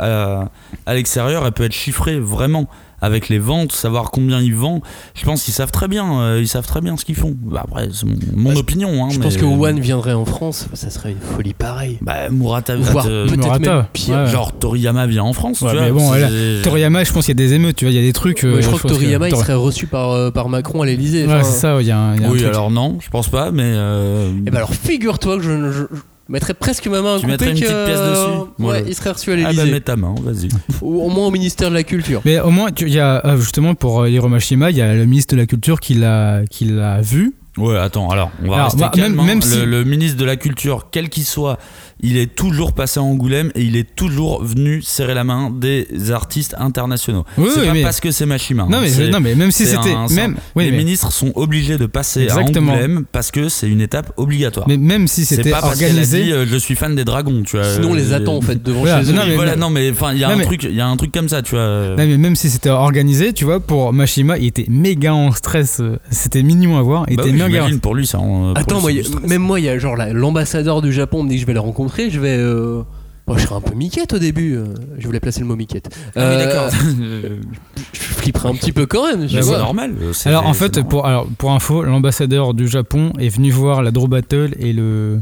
[0.45, 0.49] à,
[0.85, 2.67] à l'extérieur, elle peut être chiffrée vraiment
[3.01, 4.81] avec les ventes, savoir combien ils vendent.
[5.15, 7.35] Je pense qu'ils savent très bien, euh, ils savent très bien ce qu'ils font.
[7.39, 9.05] Bah, après, c'est mon, mon Bah, opinion.
[9.05, 11.97] Hein, Je mais- pense que One viendrait en France, ça serait une folie pareille.
[12.01, 14.15] Bah, Murata, Voire euh, peut-être Murata, même pire.
[14.15, 14.27] ouais.
[14.27, 15.61] genre Toriyama vient en France.
[15.61, 16.27] Ouais, tu mais vois, bon, là,
[16.63, 18.43] Toriyama, je pense qu'il y a des émeutes, tu vois, il y a des trucs.
[18.43, 21.27] euh, Ouais, je crois que Toriyama il serait reçu par, euh, par Macron à l'Elysée.
[21.27, 22.49] Ouais, c'est ça, il y a un, il y a un Oui, truc.
[22.49, 23.61] alors non, je pense pas, mais.
[23.63, 25.83] euh, Et bah alors figure-toi que je, je-
[26.27, 28.83] je mettrais presque ma main Tu mettrais une petite pièce dessus Ouais, Ouais.
[28.87, 30.49] il serait reçu à ah bah mets ta main, vas-y.
[30.81, 32.21] Ou au moins au ministère de la Culture.
[32.25, 35.05] Mais au moins, il y a euh, justement pour euh, Hiromashima, il y a le
[35.05, 37.33] ministre de la Culture qui l'a qui l'a vu.
[37.57, 39.13] Ouais, attends, alors, on va Alors, rester bah, calme.
[39.15, 39.25] même- hein.
[39.25, 41.57] même le, si- le ministre de la Culture, quel qu'il soit,
[42.01, 45.87] il est toujours passé à Angoulême et il est toujours venu serrer la main des
[46.11, 47.25] artistes internationaux.
[47.37, 48.63] Oui, c'est oui, pas mais- parce que c'est Machima.
[48.63, 48.67] hein.
[48.69, 51.85] Non mais, non mais même si c'était même oui, les mais, ministres sont obligés de
[51.85, 52.71] passer Exactement.
[52.71, 54.67] à Angoulême parce que c'est une étape obligatoire.
[54.67, 56.23] mais même si c'est c'était pas parce qu'elle a organisé.
[56.23, 57.65] dit euh, je suis fan des dragons, tu vois.
[57.73, 59.13] Sinon on les Euh, attend en fait devant Voilà, chez eux.
[59.13, 60.81] non, oui, mais- voilà, non mais enfin il y a un mais- truc, il y
[60.81, 61.89] a un truc comme ça, tu vois.
[61.89, 65.79] Non, mais même si c'était organisé, tu vois, pour Mashima, il était méga en stress.
[65.79, 67.05] euh, C'était mignon à voir.
[67.09, 67.65] Il Bah était oui, méga.
[67.81, 68.17] pour lui ça.
[68.19, 71.29] pour Attends, lui, moi, même moi, il y a genre la- l'ambassadeur du Japon me
[71.29, 72.37] dit que je vais le rencontrer, je vais.
[72.37, 72.83] euh,
[73.27, 74.55] Moi, je serais un peu miquette au début.
[74.55, 74.65] euh,
[74.97, 75.89] Je voulais placer le mot miquette.
[76.15, 76.69] Ah oui, Euh, d'accord.
[77.93, 79.21] Je flipperai un petit peu quand même.
[79.21, 79.93] Bah, c'est normal.
[80.13, 83.91] c'est- Alors en fait, pour, alors, pour info, l'ambassadeur du Japon est venu voir la
[83.91, 85.21] Draw Battle et le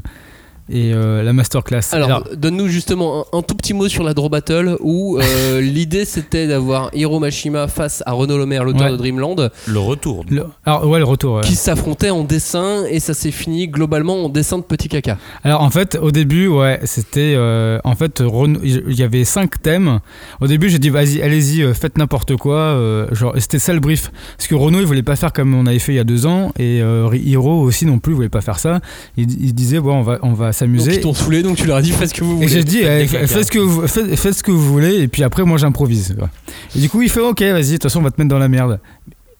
[0.69, 1.81] et euh, la masterclass.
[1.91, 6.05] Alors, donne-nous justement un, un tout petit mot sur la Draw Battle où euh, l'idée
[6.05, 8.91] c'était d'avoir Hiro Mashima face à Renaud Lemaire, l'auteur Ouais.
[8.91, 10.25] de Dreamland, le retour.
[10.29, 11.35] le- alors ouais, le retour.
[11.35, 11.41] ouais.
[11.41, 15.17] qui s'affrontaient en dessin et ça s'est fini globalement en dessin de petit caca.
[15.43, 18.21] Alors en fait, au début, ouais, c'était euh, en fait
[18.63, 19.99] il y avait cinq thèmes.
[20.41, 22.55] Au début, j'ai dit vas-y, allez-y, faites n'importe quoi.
[22.55, 24.11] euh, genre, c'était ça le brief.
[24.37, 26.25] Parce que Renaud, il voulait pas faire comme on avait fait il y a deux
[26.25, 28.79] ans, et euh, Hiro aussi non plus, voulait pas faire ça.
[29.17, 30.95] Il, il disait bon, on va on va Donc s'amuser.
[30.95, 32.47] ils t'ont saoulé, donc tu leur as dit faites ce que vous Et voulez.
[32.47, 35.07] j'ai dit, Faites eh, faites, ce que vous, faites, faites ce que vous voulez, et
[35.07, 36.15] puis après, moi, j'improvise.
[36.17, 36.29] quoi.
[36.75, 38.39] Et du coup, il fait, ok, vas-y, de toute façon, on va te mettre dans
[38.39, 38.79] la merde.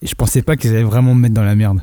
[0.02, 1.80] Et je pensais pas qu'ils allaient vraiment me mettre dans la merde.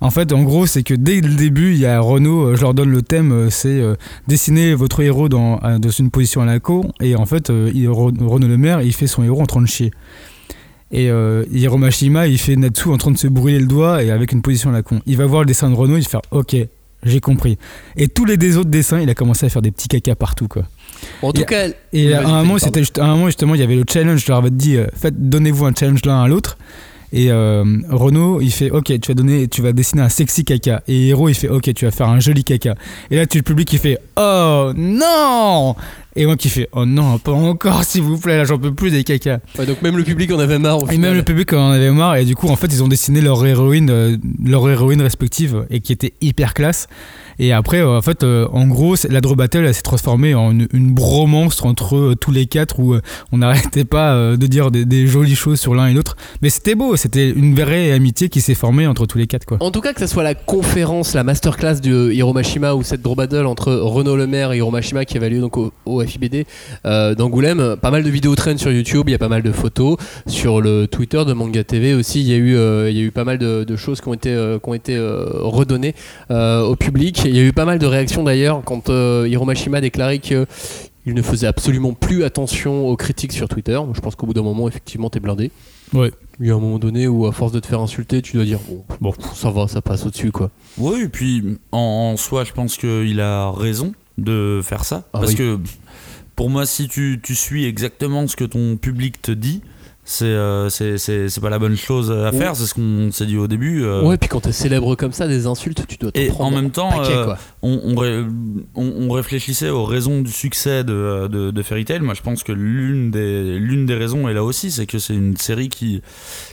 [0.00, 2.60] En fait, en gros, c'est que dès le début, il y a Renault, euh, je
[2.62, 3.94] leur donne le thème, euh, c'est euh,
[4.26, 7.88] dessiner votre héros dans, dans une position à la con, et en fait, euh, il-
[7.88, 9.92] Renaud le maire, il fait son héros en train de chier.
[10.90, 14.10] Et euh, Hiro Mashima, il fait Natsu en train de se brûler le doigt et
[14.10, 15.00] avec une position à la con.
[15.06, 16.54] Il va voir le dessin de Renault, il fait Ok,
[17.04, 17.58] j'ai compris.
[17.96, 20.48] Et tous les des autres dessins, il a commencé à faire des petits caca partout,
[20.48, 20.64] quoi.
[21.22, 23.60] En tout cas, Et Oui, à un moment, c'était juste- à un moment, justement, il
[23.60, 24.20] y avait le challenge.
[24.24, 26.56] Je leur avais dit, euh, faites, donnez-vous un challenge l'un à l'autre.
[27.12, 30.82] Et euh, Renaud, il fait, ok, tu vas donner, tu vas dessiner un sexy caca.
[30.88, 32.74] Et Hero, il fait, ok, tu vas faire un joli caca.
[33.10, 35.76] Et là, tu le public qui fait, oh non
[36.16, 38.90] Et moi qui fais, oh non, pas encore, s'il vous plaît, là, j'en peux plus
[38.90, 39.40] des caca.
[39.58, 40.82] ouais, donc même le public en avait marre.
[40.82, 41.10] Au Et final.
[41.10, 42.16] même le public en avait marre.
[42.16, 45.80] Et du coup, en fait, ils ont dessiné leur héroïne, euh, leur héroïne respective, et
[45.80, 46.88] qui était hyper classe.
[47.38, 50.68] Et après, euh, en fait, euh, en gros, la Draw Battle, s'est transformée en une,
[50.72, 52.96] une bromance entre euh, tous les quatre où
[53.32, 56.16] on n'arrêtait pas de dire des, jolies choses sur l'un et l'autre.
[56.42, 59.58] Mais c'était beau, c'était une vraie amitié qui s'est formée entre tous les quatre, quoi.
[59.60, 63.02] En tout cas, que ce soit la conférence, la masterclass de Hiro Mashima ou cette
[63.02, 65.42] draw battle entre Renaud Lemaire et Hiro Mashima qui avait lieu
[65.86, 66.46] au, FIBD
[66.84, 69.96] d'Angoulême, pas mal de vidéos traînent sur YouTube, il y a pas mal de photos.
[70.26, 74.00] Sur le Twitter de Manga TV aussi, il y a eu, pas mal de, choses
[74.00, 75.94] qui ont été, redonnées
[76.30, 77.26] au public.
[77.32, 80.18] Il y a eu pas mal de réactions d'ailleurs quand euh, Hiro Mashima a déclaré
[80.18, 80.46] que.
[81.04, 83.76] Il ne faisait absolument plus attention aux critiques sur Twitter.
[83.92, 85.50] Je pense qu'au bout d'un moment, effectivement, t'es blindé.
[85.92, 86.12] Ouais.
[86.38, 88.44] Il y a un moment donné où, à force de te faire insulter, tu dois
[88.44, 90.50] dire bon, bon ça va, ça passe au-dessus, quoi.
[90.78, 95.02] Oui, et puis en, en soi, je pense qu'il a raison de faire ça.
[95.12, 95.36] Ah parce oui.
[95.38, 95.58] que
[96.36, 99.60] pour moi, si tu, tu suis exactement ce que ton public te dit,
[100.04, 102.38] c'est euh, c'est- pas la bonne chose à Ouais.
[102.38, 102.56] faire.
[102.56, 103.84] C'est ce qu'on s'est dit au début.
[103.84, 106.56] euh, Ouais, puis quand t'es célèbre comme ça, des insultes, tu dois t'en Et prendre
[106.56, 108.24] en même temps, paquet, euh, on, on, ré-
[108.74, 112.00] on- on réfléchissait aux raisons du succès de, de, de Fairy Tail.
[112.00, 115.36] Moi, je pense que l'une des, des raisons est là aussi, c'est que c'est une
[115.36, 116.02] série qui,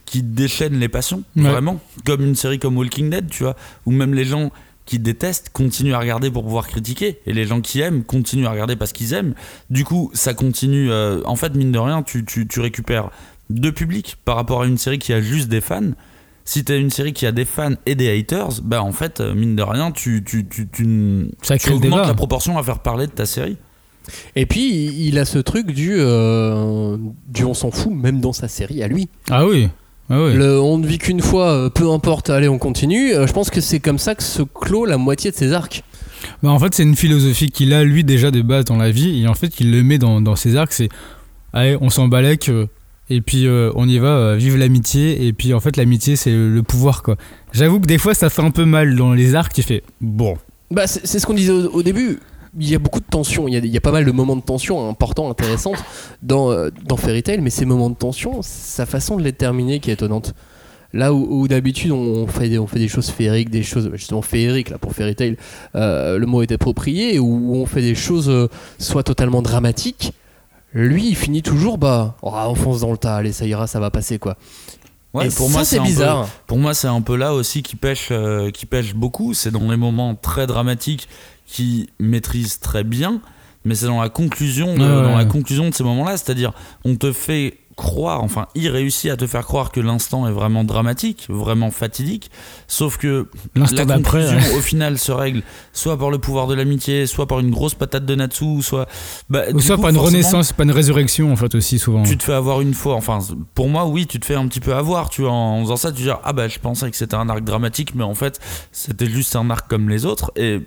[0.06, 1.50] qui déchaîne les passions, Ouais.
[1.50, 1.80] vraiment.
[2.06, 4.52] Comme une série comme Walking Dead, tu vois, où même les gens
[4.86, 8.52] qui détestent continuent à regarder pour pouvoir critiquer, et les gens qui aiment continuent à
[8.52, 9.34] regarder parce qu'ils aiment.
[9.70, 10.92] Du coup, ça continue.
[10.92, 13.12] euh, en fait, mine de rien, tu, tu, tu récupères
[13.50, 15.92] deux publics par rapport à une série qui a juste des fans.
[16.46, 19.36] Si t'as une série qui a des fans et des haters, bah en fait, euh,
[19.36, 22.08] mine de rien, tu, tu, tu, tu, Ça tu crée le augmentes débat.
[22.08, 23.58] la proportion à faire parler de ta série.
[24.36, 26.98] Et puis, il a ce truc du, euh,
[27.28, 29.10] du on s'en fout, même dans sa série à lui.
[29.30, 29.70] Ah oui.
[30.10, 30.34] Ah oui.
[30.34, 33.14] Le on ne vit qu'une fois, euh, peu importe, allez, on continue.
[33.14, 35.84] Je pense que c'est comme ça que se clôt la moitié de ses arcs.
[36.42, 39.22] Bah, en fait, c'est une philosophie qu'il a, lui, déjà de base dans la vie.
[39.22, 40.74] Et en fait, il le met dans, dans ses arcs.
[40.74, 40.90] C'est,
[41.54, 42.50] allez, on s'en balèque.
[43.10, 45.26] Et puis, euh, on y va, euh, vive l'amitié.
[45.26, 47.16] Et puis, en fait, l'amitié, c'est le, pouvoir, quoi.
[47.52, 49.54] J'avoue que des fois, ça fait un peu mal dans les arcs.
[49.54, 50.38] Tu fais, bon.
[50.70, 52.20] Bah, c'est ce qu'on disait au, début.
[52.60, 54.90] Il y a beaucoup de tension, il y a, pas mal de moments de tension
[54.90, 55.74] importants, intéressants
[56.24, 59.80] dans, euh, dans Fairy Tail, mais ces moments de tension, sa façon de les terminer
[59.80, 60.34] qui est étonnante.
[60.92, 64.72] Là où, d'habitude on fait, des, on fait des choses féeriques, des choses justement féeriques,
[64.72, 65.38] là pour Fairy Tail,
[65.76, 68.50] euh, le mot est approprié, où on fait des choses
[68.80, 70.14] soit totalement dramatiques,
[70.74, 73.80] lui il finit toujours, bah, oh, on fonce dans le tas, allez ça ira, ça
[73.80, 74.38] va passer quoi.
[75.14, 76.28] Ouais, Et pour ça, moi, c'est peu- bizarre.
[76.46, 79.34] pour moi, c'est un peu là aussi qui pêche, euh, qui pêche beaucoup.
[79.34, 81.10] C'est dans les moments très dramatiques
[81.48, 83.20] qui maîtrise très bien,
[83.66, 85.02] mais c'est dans la conclusion, de, Ouais, ouais.
[85.04, 86.16] dans la conclusion de ces moments-là.
[86.16, 86.54] C'est-à-dire,
[86.86, 90.64] on te fait croire, enfin, il réussit à te faire croire que l'instant est vraiment
[90.64, 92.30] dramatique, vraiment fatidique,
[92.68, 94.58] sauf que L'instant la d'après, ouais.
[94.58, 95.42] au final se règle
[95.74, 98.88] soit par le pouvoir de l'amitié, soit par une grosse patate de Natsu, soit
[99.30, 102.04] bah, Ou soit coup, pas une renaissance, pas une résurrection, en fait, aussi, souvent.
[102.04, 102.96] tu te fais avoir une fois.
[102.96, 103.20] Enfin,
[103.56, 105.10] pour moi, oui, tu te fais un petit peu avoir.
[105.10, 107.44] Tu vois, en faisant ça, tu dis ah bah je pensais que c'était un arc
[107.44, 108.40] dramatique, mais en fait
[108.72, 110.32] c'était juste un arc comme les autres.
[110.36, 110.62] Et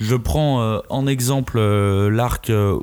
[0.00, 2.50] je prends euh, en exemple euh, l'arc.
[2.50, 2.78] euh,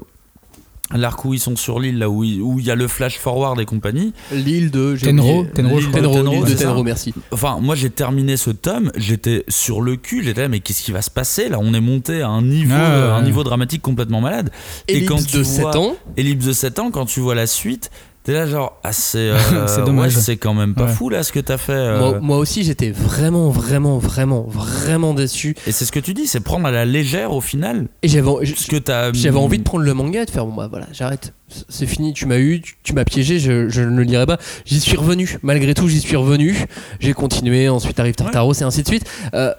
[0.95, 3.17] L'arc où ils sont sur l'île, là où il où il y a le flash
[3.19, 4.13] forward et compagnie.
[4.31, 5.45] L'île de Tenro.
[5.53, 6.01] Tenro, je L'île crois.
[6.01, 6.53] Tenro, Tenro, de.
[6.53, 7.13] Tenro, merci.
[7.31, 10.91] Enfin, moi j'ai terminé ce tome, j'étais sur le cul, j'étais là, mais qu'est-ce qui
[10.91, 11.57] va se passer là?
[11.59, 14.49] On est monté à un niveau, Ah, ouais, un niveau dramatique complètement malade.
[14.87, 17.35] Et Ellipse quand tu de vois- 7 ans, Ellipse de 7 ans, quand tu vois
[17.35, 17.91] la suite,
[18.27, 20.15] t'es là genre, ah c'est euh, C'est dommage.
[20.15, 20.91] ouais, c'est quand même pas Ouais.
[20.91, 21.71] fou là ce que t'as fait.
[21.71, 21.97] euh.
[21.99, 25.55] moi, moi aussi j'étais vraiment, vraiment, vraiment, vraiment déçu.
[25.65, 28.29] Et c'est ce que tu dis, c'est prendre à la légère au final Et j'avais
[28.45, 29.11] ce que t'as.
[29.13, 31.33] j'avais envie de prendre le manga et de faire bon bah voilà, j'arrête.
[31.69, 34.37] C'est fini, tu m'as eu, tu, tu m'as piégé, je, je ne le lirai pas.
[34.65, 35.39] J'y suis revenu.
[35.43, 36.57] Malgré tout, j'y suis revenu.
[36.99, 39.05] J'ai continué, ensuite arrive Tartaros et ainsi de suite.
[39.33, 39.53] Euh,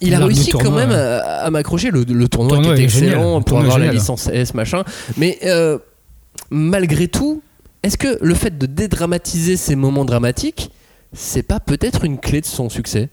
[0.00, 0.96] il a réussi quand tournoi, même ouais.
[0.96, 3.10] à, à m'accrocher le, le tournoi, Tournoi qui était est génial.
[3.14, 3.94] excellent Le pour avoir la génial.
[3.96, 4.84] licence S machin.
[5.18, 5.78] Mais euh,
[6.50, 7.42] malgré tout,
[7.84, 10.70] est-ce que le fait de dédramatiser ces moments dramatiques,
[11.12, 13.08] c'est pas peut-être une clé de son succès?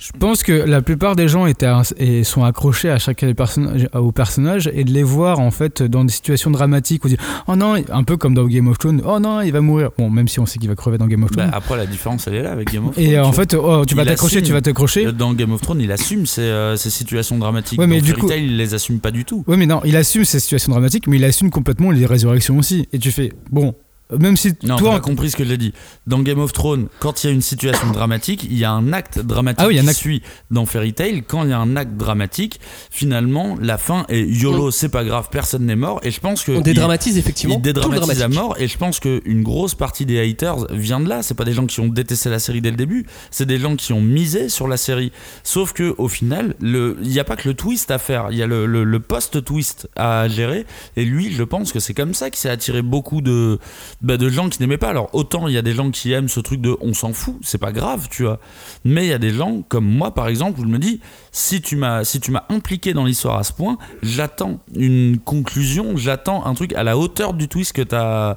[0.00, 3.88] Je pense que la plupart des gens étaient et sont accrochés à chacun des personnages,
[3.94, 7.26] aux personnages et de les voir en fait dans des situations dramatiques où ils disent
[7.48, 10.08] oh non un peu comme dans Game of Thrones oh non il va mourir bon
[10.08, 12.28] même si on sait qu'il va crever dans Game of Bah, Thrones après, la différence,
[12.28, 13.04] elle est là avec Game of Thrones.
[13.04, 13.44] et euh, en vois.
[13.44, 14.46] fait oh, tu vas t'accrocher assume.
[14.46, 17.80] tu vas t'accrocher Dans Game of Thrones, il assume ces, euh, ces situations dramatiques.
[17.80, 19.42] Ouais, mais Dans du Fairy coup- Tail, il les assume pas du tout.
[19.48, 22.86] ouais mais non il assume ces situations dramatiques mais il assume complètement les résurrections aussi
[22.92, 23.74] et tu fais bon
[24.18, 25.72] même si Non, toi pas compris ce que j'ai dit.
[26.06, 28.92] Dans Game of Thrones, quand il y a une situation dramatique, il y a un
[28.92, 29.98] acte dramatique Ah oui, il y a un qui acte.
[29.98, 30.22] suit.
[30.50, 34.70] Dans Fairy Tail, quand il y a un acte dramatique, finalement, la fin est YOLO,
[34.70, 36.00] c'est pas grave, personne n'est mort.
[36.02, 36.52] Et je pense que.
[36.52, 38.34] On il- dédramatise effectivement il tout le dédramatise dramatique.
[38.40, 41.22] mort et je pense qu'une grosse partie des haters vient de là.
[41.22, 43.76] C'est pas des gens qui ont détesté la série dès le début, c'est des gens
[43.76, 45.12] qui ont misé sur la série.
[45.44, 48.42] Sauf que au final, il n'y a pas que le twist à faire, il y
[48.42, 50.66] a le, le- le post-twist à gérer.
[50.96, 53.58] Et lui, je pense que c'est comme ça qu'il s'est attiré beaucoup de,
[54.00, 54.90] bah, de gens qui n'aimaient pas.
[54.90, 57.36] Alors autant il y a des gens qui aiment ce truc de on s'en fout,
[57.42, 58.38] c'est pas grave, tu vois.
[58.84, 61.00] Mais il y a des gens comme moi par exemple où je me dis
[61.32, 65.96] si tu m'as si tu m'as impliqué dans l'histoire à ce point, j'attends une conclusion,
[65.96, 68.36] j'attends un truc à la hauteur du twist que t'as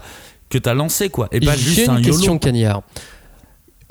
[0.49, 2.39] que t'as lancé quoi, et pas J'ai juste une un question, YOLO.
[2.39, 2.82] Cagnard.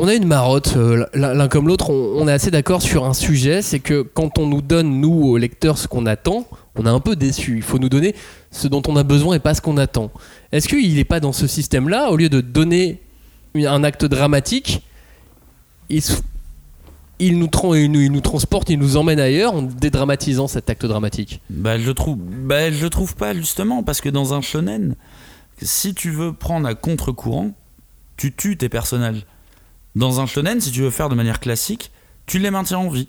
[0.02, 3.04] On a une marotte, euh, l'un l'un comme l'autre, on, on est assez d'accord sur
[3.04, 6.46] un sujet, c'est que quand on nous donne, nous, aux lecteurs, ce qu'on attend,
[6.76, 7.56] on est un peu déçu.
[7.56, 8.14] Il faut nous donner
[8.50, 10.10] ce dont on a besoin et pas ce qu'on attend.
[10.52, 13.00] Est-ce qu'il n'est pas dans ce système-là, au lieu de donner
[13.54, 14.82] un acte dramatique,
[15.88, 16.02] il
[17.38, 17.48] nous-
[18.00, 21.40] il nous transporte, il nous emmène ailleurs en dédramatisant cet acte dramatique?
[21.50, 24.94] Bah je trouve bah je trouve pas justement parce que dans un shonen,
[25.60, 27.52] si tu veux prendre à contre-courant,
[28.16, 29.26] tu tues tes personnages.
[29.96, 31.90] Dans un shonen, si tu veux faire de manière classique,
[32.26, 33.08] tu les maintiens en vie.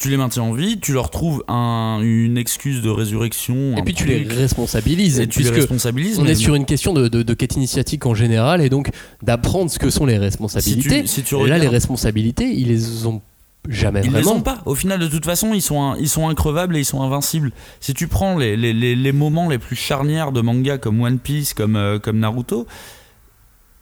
[0.00, 3.76] Tu les maintiens en vie, tu leur trouves un- une excuse de résurrection.
[3.76, 5.20] Et puis tu les responsabilises.
[5.20, 6.18] et tu les puisque responsabilises.
[6.18, 8.90] On est sur une question de, de, de quête initiatique en général et donc
[9.22, 10.88] d'apprendre ce que sont les responsabilités.
[10.98, 13.20] Si tu- si tu et là, les responsabilités, ils les ont
[13.68, 14.36] jamais Ils les vraiment.
[14.36, 14.62] ont pas.
[14.64, 17.52] Au final, de toute façon, ils sont, un- ils sont increvables et ils sont invincibles.
[17.80, 21.18] Si tu prends les, les, les, les moments les plus charnières de manga comme One
[21.18, 22.66] Piece, comme, euh, comme Naruto,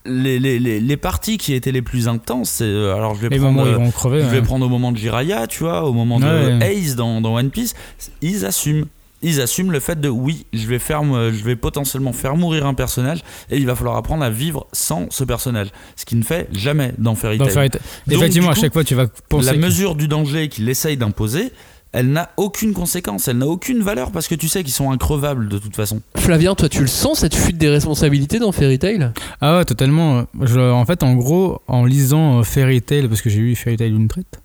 [0.08, 3.38] les, les, les, les parties qui étaient les plus intenses, euh, alors je vais les
[3.38, 4.42] prendre, euh, crever je vais ouais.
[4.42, 6.74] prendre au moment de Jiraiya, tu vois, au moment de Ouais.
[6.76, 7.74] Ace dans, dans One Piece,
[8.22, 8.86] ils assument.
[9.22, 12.66] ils assument le fait de oui, je vais faire, euh, je vais potentiellement faire mourir
[12.66, 16.22] un personnage et il va falloir apprendre à vivre sans ce personnage, ce qui ne
[16.22, 17.70] fait jamais dans Fairy Tail.
[18.10, 19.46] Effectivement, à chaque fois, tu vas penser.
[19.46, 21.52] la que- mesure du danger qu'il essaye d'imposer,
[21.92, 25.48] elle n'a aucune conséquence, elle n'a aucune valeur parce que tu sais qu'ils sont increvables
[25.48, 26.00] de toute façon.
[26.16, 29.10] Flavien, toi, tu le sens cette fuite des responsabilités dans Fairy Tail?
[29.40, 30.24] Ah ouais, totalement.
[30.42, 33.76] Je- en fait, en gros, en lisant euh, Fairy Tail, parce que j'ai lu Fairy
[33.78, 34.40] Tail une traite,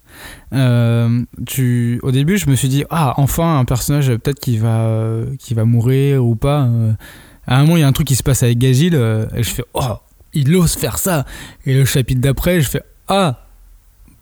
[0.54, 4.58] euh, tu, au début, je me suis dit, ah, enfin, un personnage euh, peut-être qui
[4.58, 4.88] va,
[5.40, 6.70] qui va mourir ou pas.
[7.46, 9.50] À un moment, il y a un truc qui se passe avec Gagil, et je
[9.50, 9.82] fais, oh,
[10.34, 11.26] il ose faire ça.
[11.66, 13.42] Et le chapitre d'après, je fais, ah,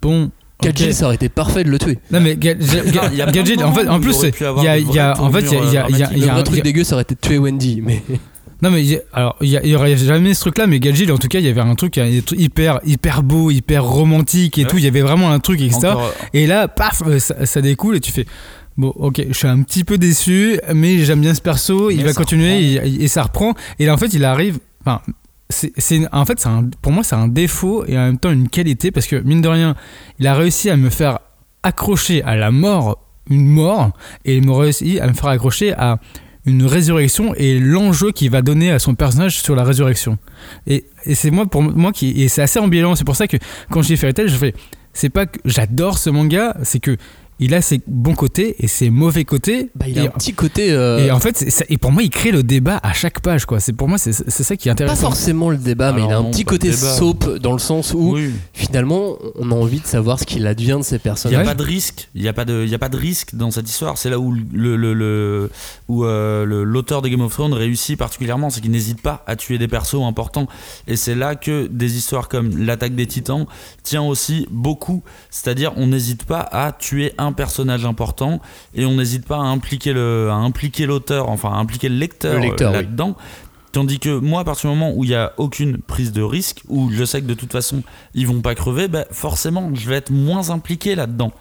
[0.01, 0.31] bon.
[0.61, 1.97] Gadget, ça aurait été parfait de le tuer.
[2.11, 5.77] Non mais Gadget, en fait, en plus, il y a, y en fait, il y
[5.77, 7.81] a, il y a, y a- un- truc dégueu, ça aurait été de tuer Wendy,
[7.85, 8.01] mais.
[8.63, 10.79] Non mais il y a- alors il y, y aurait jamais ce truc là mais
[10.79, 14.59] Gadget en tout cas il y avait un truc euh, hyper hyper beau hyper romantique
[14.59, 14.67] et Ouais.
[14.69, 17.59] tout il y avait vraiment un truc etc Encore, et là paf euh, ça, ça
[17.61, 18.27] découle et tu fais
[18.77, 22.13] bon ok je suis un petit peu déçu mais j'aime bien ce perso il va
[22.13, 25.01] continuer et, et ça reprend et là en fait il arrive enfin
[25.51, 26.43] c'est en fait
[26.81, 29.47] pour moi c'est un défaut et en même temps une qualité parce que mine de
[29.47, 29.75] rien
[30.19, 31.19] il a réussi à me faire
[31.63, 32.99] accrocher à la mort
[33.29, 33.91] une mort
[34.25, 35.99] et il m'a réussi à me faire accrocher à
[36.45, 40.17] une résurrection et l'enjeu qu'il va donner à son personnage sur la résurrection.
[40.65, 42.95] Et, c'est moi pour moi qui et c'est assez ambivalent.
[42.95, 43.37] C'est pour ça que
[43.69, 44.53] quand j'ai fait Tail, je fais
[44.93, 46.97] c'est pas que j'adore ce manga, c'est que
[47.41, 49.69] il a ses bons côtés et ses mauvais côtés.
[49.75, 50.71] Bah, il a et, un petit côté.
[50.71, 53.45] euh, et en fait, ça- et pour moi, il crée le débat à chaque page.
[53.45, 53.59] quoi.
[53.59, 55.01] C'est pour moi, c'est c'est ça qui est Pas intéressant.
[55.07, 57.59] forcément le débat, mais il a Alors un non, petit pas côté soap dans le
[57.59, 58.31] sens où Oui.
[58.53, 61.39] finalement on a envie de savoir ce qu'il advient de ces Il n'y personnages.
[61.47, 63.35] a pas de risque, il n'y a, pas de- il y a pas de risque
[63.35, 63.97] dans cette histoire.
[63.97, 65.49] C'est là où le, le- le-
[65.87, 69.35] où, euh, le- l'auteur de Game of Thrones réussit particulièrement, c'est qu'il n'hésite pas à
[69.35, 70.47] tuer des persos importants.
[70.87, 73.45] Et c'est là que des histoires comme l'attaque des titans
[73.83, 75.01] tient aussi beaucoup.
[75.31, 78.39] C'est-à-dire, on n'hésite pas à tuer un personnage important
[78.75, 82.35] et on n'hésite pas à impliquer, le, à impliquer l'auteur, enfin à impliquer le lecteur,
[82.35, 82.83] Le lecteur, euh, oui.
[82.83, 83.15] là-dedans.
[83.71, 86.61] Tandis que moi, à partir du moment où il n'y a aucune prise de risque,
[86.67, 89.95] où je sais que de toute façon ils vont pas crever, bah, forcément je vais
[89.95, 91.31] être moins impliqué là-dedans.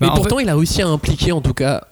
[0.00, 1.84] Mais Bah, pourtant, il a réussi à impliquer en tout cas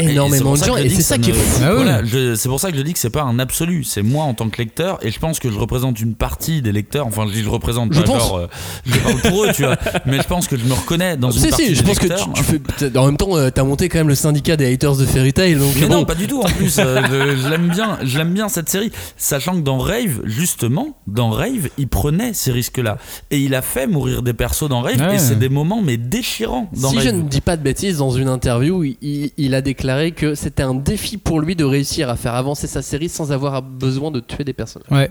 [0.00, 1.62] énormément de gens que et c'est que ça qui est fou.
[1.64, 2.00] Ah
[2.36, 3.84] c'est pour ça que je dis que c'est pas un absolu.
[3.84, 6.72] C'est moi en tant que lecteur et je pense que je représente une partie des
[6.72, 7.06] lecteurs.
[7.06, 8.18] Enfin, je je représente Je pas pense.
[8.22, 8.46] genre, euh,
[8.86, 9.76] je parle pour eux, tu vois.
[10.06, 11.98] Mais je pense que je me reconnais dans une Si, partie si, je des pense
[11.98, 12.32] que lecteurs.
[12.34, 12.98] tu, tu fais.
[12.98, 15.54] En même temps, euh, t'as monté quand même le syndicat des haters de Fairy Tail,
[15.56, 15.94] donc Mais bon.
[15.94, 16.40] non, pas du tout.
[16.40, 17.98] En plus, euh, je, je l'aime bien.
[18.02, 22.52] Je l'aime bien cette série, sachant que dans Rave, justement, dans Rave, il prenait ces
[22.52, 22.98] risques-là
[23.30, 25.14] et il a fait mourir des persos dans Rave Ouais.
[25.14, 27.04] et c'est des moments mais déchirants dans Si Rave.
[27.06, 30.74] je ne dis pas de bêtises, dans une interview, il a déclaré que c'était un
[30.74, 34.44] défi pour lui de réussir à faire avancer sa série sans avoir besoin de tuer
[34.44, 34.88] des personnages.
[34.90, 35.10] Ouais.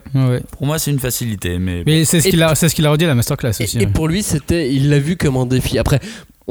[0.58, 2.92] Pour moi, c'est une facilité, mais Mais c'est ce qu'il a, c'est ce qu'il a
[2.92, 3.78] redit à la masterclass aussi.
[3.78, 3.88] et ouais.
[3.92, 5.78] pour lui, c'était, il l'a vu comme un défi.
[5.78, 6.00] Après,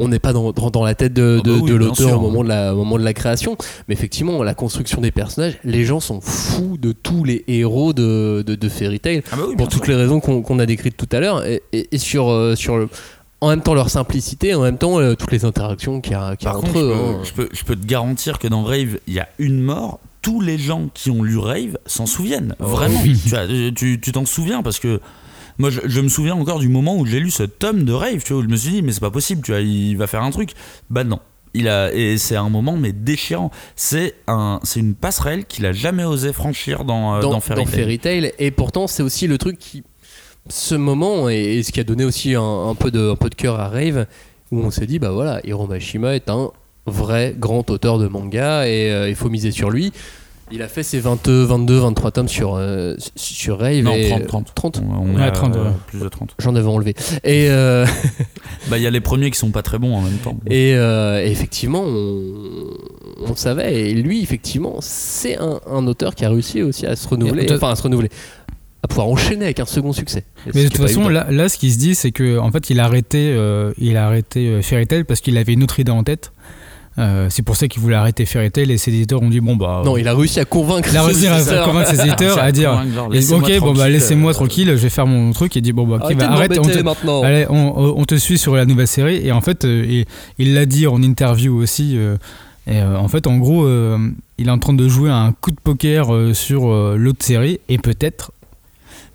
[0.01, 2.21] on n'est pas dans, dans, dans la tête de, Ah bah oui, de l'auteur au
[2.21, 3.57] moment de, la, au moment de la création,
[3.89, 8.41] mais effectivement, la construction des personnages, les gens sont fous de tous les héros de,
[8.47, 9.91] de, de Fairy Tail Ah bah oui, pour toutes sûr.
[9.93, 12.87] les raisons qu'on a décrites tout à l'heure, et, et- et sur, euh, sur le-
[13.41, 16.35] en même temps leur simplicité, en même temps euh, toutes les interactions qu'il y a,
[16.35, 16.93] qu'il y a Par entre contre, eux.
[16.93, 17.13] je, hein.
[17.17, 19.99] peux, je, peux, je peux te garantir que dans Rave, il y a une mort.
[20.21, 22.55] Tous les gens qui ont lu Rave s'en souviennent.
[22.59, 23.01] Oh, Vraiment.
[23.03, 24.99] tu vois, euh, tu tu t'en souviens parce que.
[25.57, 28.23] Moi, je, je me souviens encore du moment où j'ai lu ce tome de Rave,
[28.23, 30.07] tu vois, où je me suis dit, mais c'est pas possible, tu vois, il va
[30.07, 30.51] faire un truc.
[30.89, 31.19] Bah non.
[31.53, 33.51] Il a, et c'est un moment, mais déchirant.
[33.75, 37.65] C'est un, c'est une passerelle qu'il a jamais osé franchir dans, euh, dans, dans Fairy
[37.65, 37.73] Tail.
[37.73, 38.33] Fairy Tail.
[38.39, 39.83] Et pourtant, c'est aussi le truc qui.
[40.47, 43.29] Ce moment, et, et ce qui a donné aussi un, un peu de, un peu
[43.29, 44.05] de cœur à Rave,
[44.51, 46.51] où on s'est dit, bah voilà, Hiro Mashima est un
[46.85, 49.91] vrai grand auteur de manga et euh, il faut miser sur lui.
[50.51, 53.83] Il a fait ses 22, 22 23 tomes sur, euh, sur Rave.
[53.83, 54.51] Non, et- 30, 30.
[54.55, 55.61] 30 On, on à, 30, ouais.
[55.85, 56.33] plus de 30.
[56.39, 56.95] J'en avais enlevé.
[57.23, 57.85] Et, euh,
[58.69, 60.37] Bah, il y a les premiers qui sont pas très bons en même temps.
[60.47, 62.23] et, euh, et effectivement, on,
[63.27, 63.79] on savait.
[63.91, 67.45] Et lui, effectivement, c'est un, un auteur qui a réussi aussi à se renouveler.
[67.53, 68.09] Enfin, à se renouveler.
[68.83, 70.23] À pouvoir enchaîner avec un second succès.
[70.53, 72.79] Mais de toute façon, là, là, ce qui se dit, c'est que en fait, il
[72.79, 75.91] a arrêté, euh, il a arrêté euh, Fairy Tail parce qu'il avait une autre idée
[75.91, 76.31] en tête.
[76.97, 79.55] Euh, c'est pour ça qu'il voulait arrêter Fairy Tail et ses éditeurs ont dit bon
[79.55, 79.83] bah.
[79.85, 80.89] Non, il a réussi à convaincre.
[80.91, 83.91] il a réussi à convaincre ses éditeurs à dire genre, et, ok bon bah tranquille,
[83.93, 86.57] laissez-moi euh, tranquille, je vais faire mon truc et dit bon bah ok bah, arrête,
[86.59, 87.21] on te, maintenant.
[87.23, 90.05] allez, on, on te suit sur la nouvelle série et en fait euh, il-
[90.39, 91.93] il l'a dit en interview aussi.
[91.97, 92.17] euh,
[92.67, 93.97] et euh, en fait, en gros, euh,
[94.37, 97.59] il est en train de jouer un coup de poker euh, sur euh, l'autre série
[97.69, 98.31] et peut-être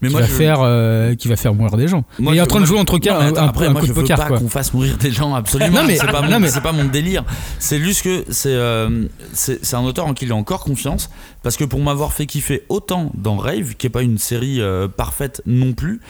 [0.05, 2.05] Mais qui moi, va je- faire euh, qui va faire mourir des gens.
[2.19, 3.93] Moi, il est en train de jouer entre cas un, après, un moi, coup je
[3.93, 5.81] de veux poker pas qu'on fasse mourir des gens absolument.
[5.83, 7.25] Non, mais- c'est pas, non, mon- mais- pas mon délire.
[7.59, 11.11] C'est juste que c'est euh, c'est un auteur en qui j'ai encore confiance
[11.43, 14.89] parce que pour m'avoir fait kiffer autant dans Rave, qui est pas une série euh,
[14.89, 16.01] parfaite non plus.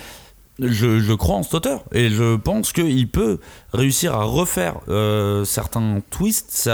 [0.60, 3.40] Je, je crois en cet auteur et je pense qu'il peut
[3.72, 6.70] réussir à refaire euh, certains twists.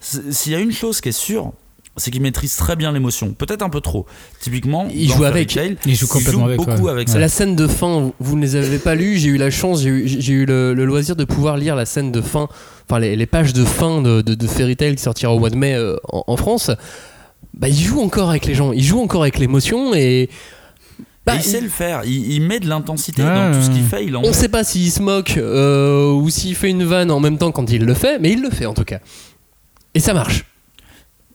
[0.00, 1.52] S'il y a une chose qui est sûre,
[1.96, 3.32] c'est qu'il maîtrise très bien l'émotion.
[3.32, 4.06] Peut-être un peu trop.
[4.40, 5.54] Typiquement, Il joue avec.
[5.54, 6.90] Tail, Il joue complètement avec, beaucoup ouais.
[6.92, 7.18] avec ça.
[7.18, 9.88] La scène de fin, vous ne les avez pas lues, j'ai eu la chance, j'ai
[10.32, 12.48] eu, le, le loisir de pouvoir lire la scène de fin,
[12.88, 15.50] enfin les, les pages de fin de, de, de Fairy Tail qui sortira au mois
[15.50, 16.70] de mai euh, en, en France.
[17.54, 20.28] Bah, il joue encore avec les gens, il joue encore avec l'émotion et.
[21.24, 22.02] bah, il sait le faire.
[22.04, 24.04] Il, il met de l'intensité Ouais, dans tout ce qu'il fait.
[24.04, 24.32] Il en on met.
[24.34, 27.70] sait pas s'il se moque euh, ou s'il fait une vanne en même temps quand
[27.72, 28.98] il le fait, mais il le fait en tout cas.
[29.94, 30.44] Et ça marche.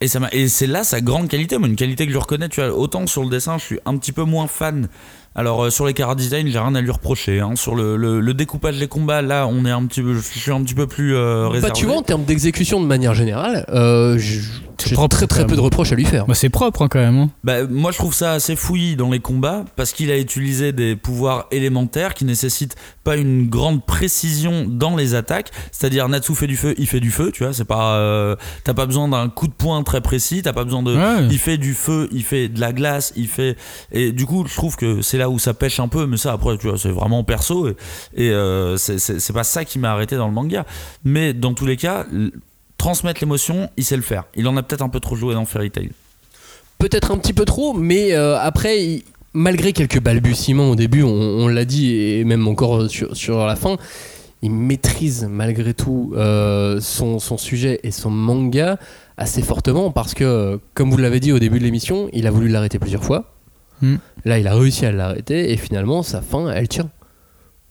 [0.02, 2.50] Et, ça m'a- et c'est là sa grande qualité, moi, une qualité que je reconnais.
[2.50, 4.88] Tu vois, autant sur le dessin, je suis un petit peu moins fan.
[5.36, 7.40] Alors euh, sur les chara design, j'ai rien à lui reprocher.
[7.40, 7.56] hein.
[7.56, 10.52] Sur le, le- le découpage des combats, là, on est un petit peu, je suis
[10.52, 11.70] un petit peu plus euh, réservé.
[11.70, 14.42] Bah, tu vois, en termes d'exécution de manière générale, euh, j-
[14.82, 16.26] C'est j'ai propre, très très peu de reproches à lui faire.
[16.26, 17.18] Bah, c'est propre hein, quand même.
[17.18, 17.30] hein.
[17.44, 20.96] Bah, moi, je trouve ça assez fouillis dans les combats parce qu'il a utilisé des
[20.96, 25.52] pouvoirs élémentaires qui nécessitent pas une grande précision dans les attaques.
[25.72, 27.54] C'est-à-dire, Natsu fait du feu, il fait du feu, tu vois.
[27.54, 30.42] C'est pas, euh, t'as pas besoin d'un coup de poing très précis.
[30.44, 30.96] T'as pas besoin de.
[30.96, 31.28] Ouais.
[31.30, 33.58] Il fait du feu, il fait de la glace, il fait.
[33.92, 36.06] Et du coup, je trouve que c'est là où ça pêche un peu.
[36.08, 37.76] Mais ça, après, tu vois, c'est vraiment perso et,
[38.16, 40.66] et, euh, c'est pas ça qui m'a arrêté dans le manga.
[41.04, 42.06] Mais dans tous les cas.
[42.82, 44.24] Transmettre l'émotion, il sait le faire.
[44.36, 45.92] Il en a peut-être un peu trop joué dans Fairy Tail.
[46.80, 49.04] Peut-être un petit peu trop, mais euh, après, il-
[49.34, 53.56] malgré quelques balbutiements au début, on, on l'a dit, et même encore sur, sur la
[53.56, 53.78] fin,
[54.42, 58.80] il maîtrise malgré tout euh, son, son sujet et son manga
[59.16, 62.48] assez fortement parce que, comme vous l'avez dit au début de l'émission, il a voulu
[62.48, 63.32] l'arrêter plusieurs fois.
[63.84, 63.98] Hmm.
[64.26, 66.90] Là, il a réussi à l'arrêter et finalement, sa fin, elle tient.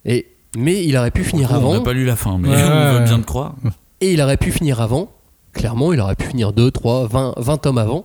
[0.04, 1.74] Et, mais il aurait pu finir On avant.
[1.74, 3.04] n'a pas lu la fin, mais Ouais, on veut ouais.
[3.06, 3.56] bien te croire.
[4.00, 5.10] Et il aurait pu finir avant.
[5.52, 8.04] Clairement, il aurait pu finir 2, 3, 20, 20 tomes avant.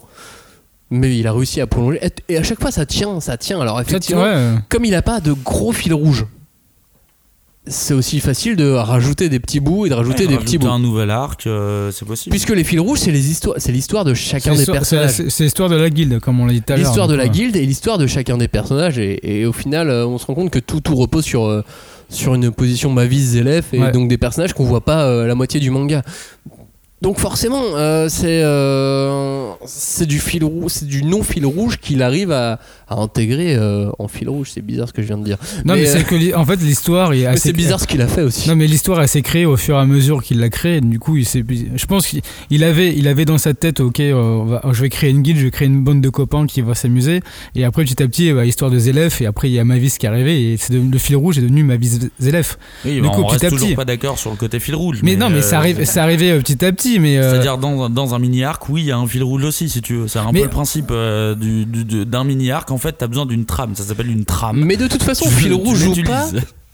[0.91, 1.99] Mais il a réussi à prolonger.
[2.29, 3.59] Et- à chaque fois, ça tient, ça tient.
[3.59, 4.55] Alors, effectivement, ouais.
[4.69, 6.25] comme il n'a pas de gros fil rouge,
[7.67, 10.67] c'est aussi facile de rajouter des petits bouts et de rajouter Ouais, des petits bouts.
[10.67, 12.31] un nouvel arc, euh, c'est possible.
[12.31, 15.09] Puisque les fils rouges, c'est les histoires, c'est l'histoire de chacun des personnages.
[15.29, 16.85] c'est- l'histoire de la guilde, comme on l'a dit tout à l'heure.
[16.85, 17.29] L'histoire de la ouais.
[17.29, 18.99] guilde et l'histoire de chacun des personnages.
[18.99, 21.63] Et, et au final, euh, on se rend compte que tout, tout repose sur, euh,
[22.10, 23.91] sur une position Mavis Zélef et Ouais.
[23.91, 26.01] donc des personnages qu'on voit pas euh, la moitié du manga.
[27.06, 32.01] Donc forcément, euh, c'est euh, c'est du fil rouge, c'est du non fil rouge qu'il
[32.01, 34.49] arrive à, à intégrer euh, en fil rouge.
[34.51, 35.38] C'est bizarre ce que je viens de dire.
[35.66, 37.49] Non, mais, Mais, c'est euh, que en fait l'histoire est mais assez.
[37.49, 38.49] c'est bizarre ce qu'il a fait aussi.
[38.49, 40.82] Non mais l'histoire elle s'est créée au fur et à mesure qu'il l'a créée.
[40.82, 44.41] Du coup, il je pense qu'il il avait, il avait dans sa tête, ok, euh,
[44.47, 46.74] va- je vais créer une guilde, je vais créer une bande de copains qui va
[46.74, 47.20] s'amuser.
[47.53, 49.22] Et après petit à petit, bah, histoire de Zélef.
[49.22, 51.41] Et après il y a Mavis qui est arrivé et c'est le fil rouge est
[51.41, 52.58] devenu Mavis Zélef.
[52.84, 53.76] Oui, du bah, coup, on petit reste à toujours petit.
[53.76, 55.01] pas d'accord sur le côté fil rouge.
[55.03, 56.94] Mais, non, mais euh, ça arrive, c'est arrivé euh, petit à petit.
[56.99, 59.43] Mais euh, C'est-à-dire dans, dans un mini arc, oui, il y a un fil rouge
[59.43, 60.07] aussi, si tu veux.
[60.07, 61.65] C'est un Mais- peu le principe euh, du-
[62.05, 62.71] d'un mini arc.
[62.71, 63.75] En fait, t'as besoin d'une trame.
[63.75, 64.63] Ça s'appelle une trame.
[64.63, 66.27] Mais de toute façon, Tu- fil rouge ou pas,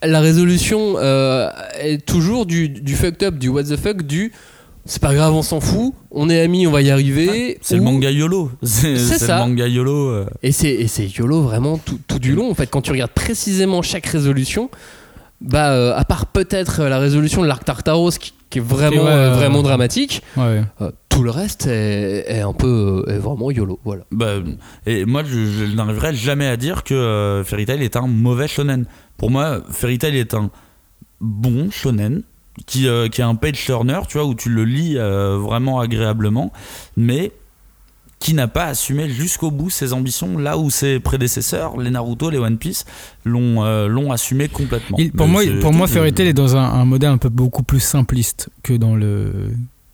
[0.03, 1.49] la résolution euh,
[1.79, 4.31] est toujours du, du fucked up, du what the fuck, du
[4.83, 7.59] c'est pas grave, on s'en fout, on est amis, on va y arriver.
[7.61, 8.49] C'est le manga YOLO.
[8.63, 9.35] C'est C'est c'est ça.
[9.35, 10.25] le manga YOLO.
[10.41, 12.49] Et c'est, et c'est YOLO vraiment tout, tout du long.
[12.49, 14.71] En fait, quand tu regardes précisément chaque résolution,
[15.39, 19.09] bah, euh, à part peut-être la résolution de l'arc Tartaros qui, qui est vraiment, Ouais,
[19.09, 20.61] euh, vraiment dramatique, ouais.
[20.81, 23.79] euh, tout le reste est, est un peu est vraiment YOLO.
[23.83, 24.03] Voilà.
[24.11, 24.33] Bah,
[24.85, 28.47] et moi, je, je n'arriverai jamais à dire que euh, Fairy Tail est un mauvais
[28.47, 28.85] shonen.
[29.17, 30.51] Pour moi, Fairy Tail est un
[31.19, 32.21] bon shonen
[32.65, 35.79] qui, euh, qui est un page turner, tu vois, où tu le lis euh, vraiment
[35.79, 36.51] agréablement,
[36.97, 37.31] mais
[38.21, 42.37] qui n'a pas assumé jusqu'au bout ses ambitions, là où ses prédécesseurs, les Naruto, les
[42.37, 42.85] One Piece,
[43.25, 44.95] l'ont euh, assumé complètement.
[44.99, 47.29] Il- pour Mais moi, pour moi, Fairy Tail est dans un, un modèle un peu
[47.29, 49.51] beaucoup plus simpliste que dans le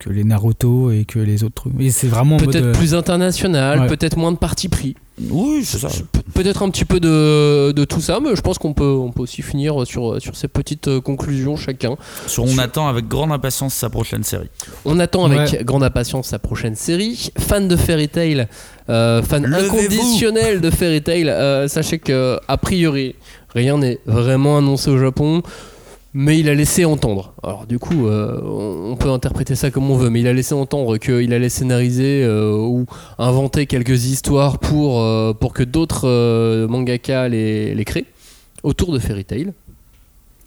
[0.08, 1.74] que les Naruto et que les autres trucs.
[1.80, 3.88] Et c'est vraiment en Peut-être mode, euh, plus international, Ouais.
[3.88, 4.96] peut-être moins de parti pris.
[5.32, 5.88] Oui, c'est ça.
[5.88, 9.12] Pe- Peut-être un petit peu de, de tout ça, mais je pense qu'on peut, on
[9.12, 11.96] peut aussi finir sur, sur ces petites euh, conclusions chacun.
[12.28, 14.50] Sur- on Sur- attend avec grande impatience sa prochaine série.
[14.86, 15.64] On attend avec Ouais.
[15.64, 17.32] grande impatience sa prochaine série.
[17.40, 18.48] Fan de Fairy Tail,
[18.90, 23.16] euh, fan inconditionnel de Fairy Tail, euh, sachez que a priori
[23.56, 25.42] rien n'est vraiment annoncé au Japon.
[26.20, 27.36] Mais il a laissé entendre.
[27.44, 30.56] Alors du coup, euh, on peut interpréter ça comme on veut, mais il a laissé
[30.56, 32.88] entendre qu'il allait scénariser euh, ou
[33.20, 38.08] inventer quelques histoires pour, euh, pour que d'autres euh, mangaka les, les créent
[38.64, 39.54] autour de Fairy Tail.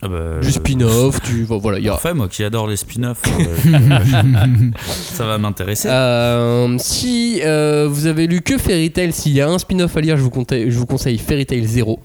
[0.03, 3.23] Ah bah, Du spin-off, du voilà, il y a Parfait, moi qui adore les spin-offs,
[4.81, 5.89] ça va m'intéresser.
[5.89, 10.01] Euh, si euh, vous avez lu que Fairy Tail, s'il y a un spin-off à
[10.01, 12.01] lire, je vous, conseille, je vous conseille Fairy Tail 0,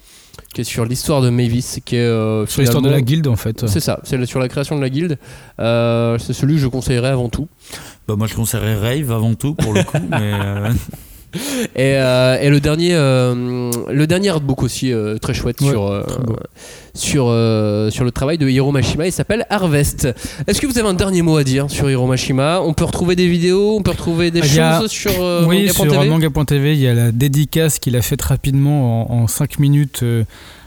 [0.56, 3.36] qui est sur l'histoire de Mavis, qui est euh, sur l'histoire de la guilde en
[3.36, 3.68] fait.
[3.68, 5.20] C'est ça, c'est sur la création de la guilde.
[5.60, 7.50] Euh, c'est celui que je conseillerais avant tout.
[8.08, 10.72] Bah, moi je conseillerais Rave avant tout pour le coup, mais euh,
[11.76, 16.04] Et, euh, et le dernier, euh, le dernier artbook aussi euh, très chouette Ouais, sur,
[16.08, 16.16] très
[16.94, 17.26] sur,
[17.94, 19.06] sur le travail de Hiro Mashima.
[19.08, 20.08] Il s'appelle Harvest.
[20.48, 22.62] Est-ce que vous avez un dernier mot à dire sur Hiro Mashima?
[22.62, 25.12] On peut retrouver des vidéos, on peut retrouver des Ah, y a- choses sur
[25.48, 25.90] oui, manga.tv?
[25.94, 30.04] sur manga.tv, il y a la dédicace qu'il a faite rapidement en, 5 minutes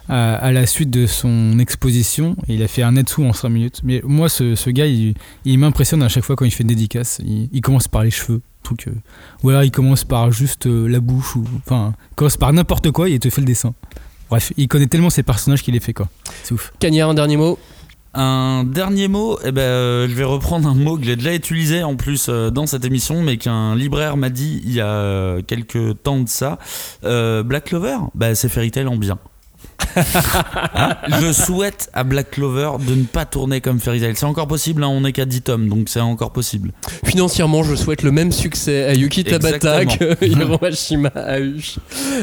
[0.09, 2.36] à, à la suite de son exposition.
[2.48, 3.80] Il a fait un Netsu en 5 minutes.
[3.84, 6.68] Mais moi, ce, ce gars, il, il m'impressionne à chaque fois quand il fait une
[6.68, 7.20] dédicace.
[7.24, 8.40] Il, il commence par les cheveux.
[8.62, 8.92] Truc, euh,
[9.44, 11.36] ou alors il commence par juste euh, la bouche.
[11.36, 13.74] Ou, enfin, il commence par n'importe quoi et il te fait le dessin.
[14.30, 16.09] Bref, il connaît tellement ses personnages qu'il les fait quoi.
[16.42, 16.72] C'est ouf.
[16.78, 17.59] Cagnard, un dernier mot?
[18.14, 21.82] Un dernier mot, eh ben, euh, je vais reprendre un mot que j'ai déjà utilisé
[21.84, 25.42] en plus euh, dans cette émission, mais qu'un libraire m'a dit il y a euh,
[25.46, 26.59] quelques temps de ça.
[27.04, 29.18] Euh, Black Clover, bah, c'est Fairy Tail en bien.
[31.20, 34.14] Je souhaite à Black Clover de ne pas tourner comme Fairy Tail.
[34.16, 36.72] C'est encore possible, hein, on n'est qu'à 10 tomes, donc c'est encore possible.
[37.05, 41.62] Financièrement, je souhaite le même succès à Yuki Tabata que Hiromashima a eu.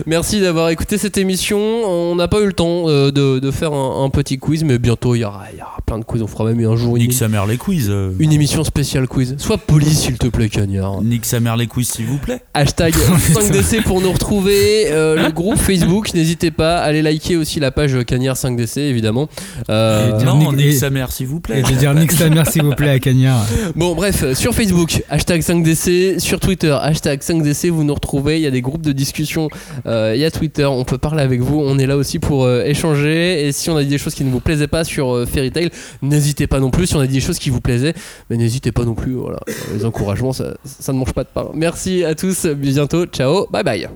[0.06, 1.58] Merci d'avoir écouté cette émission.
[1.60, 4.78] On n'a pas eu le temps euh, de, de faire un, un petit quiz, mais
[4.78, 6.22] bientôt il y aura, il y aura plein de quiz.
[6.22, 7.88] On fera même un jour une, Nick sa mère les quiz.
[7.90, 8.12] euh.
[8.20, 9.36] une émission spéciale quiz.
[9.38, 11.02] Sois poli, s'il te plaît, Cagnard.
[11.02, 12.42] Nick sa mère les quiz, s'il vous plaît.
[12.54, 12.94] Hashtag
[13.34, 14.86] 5DC pour nous retrouver.
[14.92, 16.78] euh, le groupe Facebook, n'hésitez pas.
[16.78, 19.28] Allez liker aussi la page Cagnard 5DC, évidemment.
[19.70, 21.60] Euh, Et non, et- sa mère, s'il vous plaît.
[21.60, 23.46] Et de dire nique sa mère s'il vous plaît à Cagnard.
[23.76, 28.38] Bon, bref, sur Facebook, hashtag 5DC, sur Twitter, hashtag 5DC, vous nous retrouvez.
[28.38, 29.50] Il y a des groupes de discussion,
[29.86, 31.60] euh, il y a Twitter, on peut parler avec vous.
[31.62, 33.46] On est là aussi pour euh, échanger.
[33.48, 35.52] Et si on a dit des choses qui ne vous plaisaient pas sur euh, Fairy
[35.52, 35.70] Tail,
[36.02, 36.88] n'hésitez pas non plus.
[36.88, 37.94] Si on a dit des choses qui vous plaisaient,
[38.30, 39.14] mais n'hésitez pas non plus.
[39.14, 39.40] Voilà,
[39.74, 41.48] les encouragements, ça, ça ne mange pas de pain.
[41.54, 43.88] Merci à tous, bientôt, ciao, bye bye.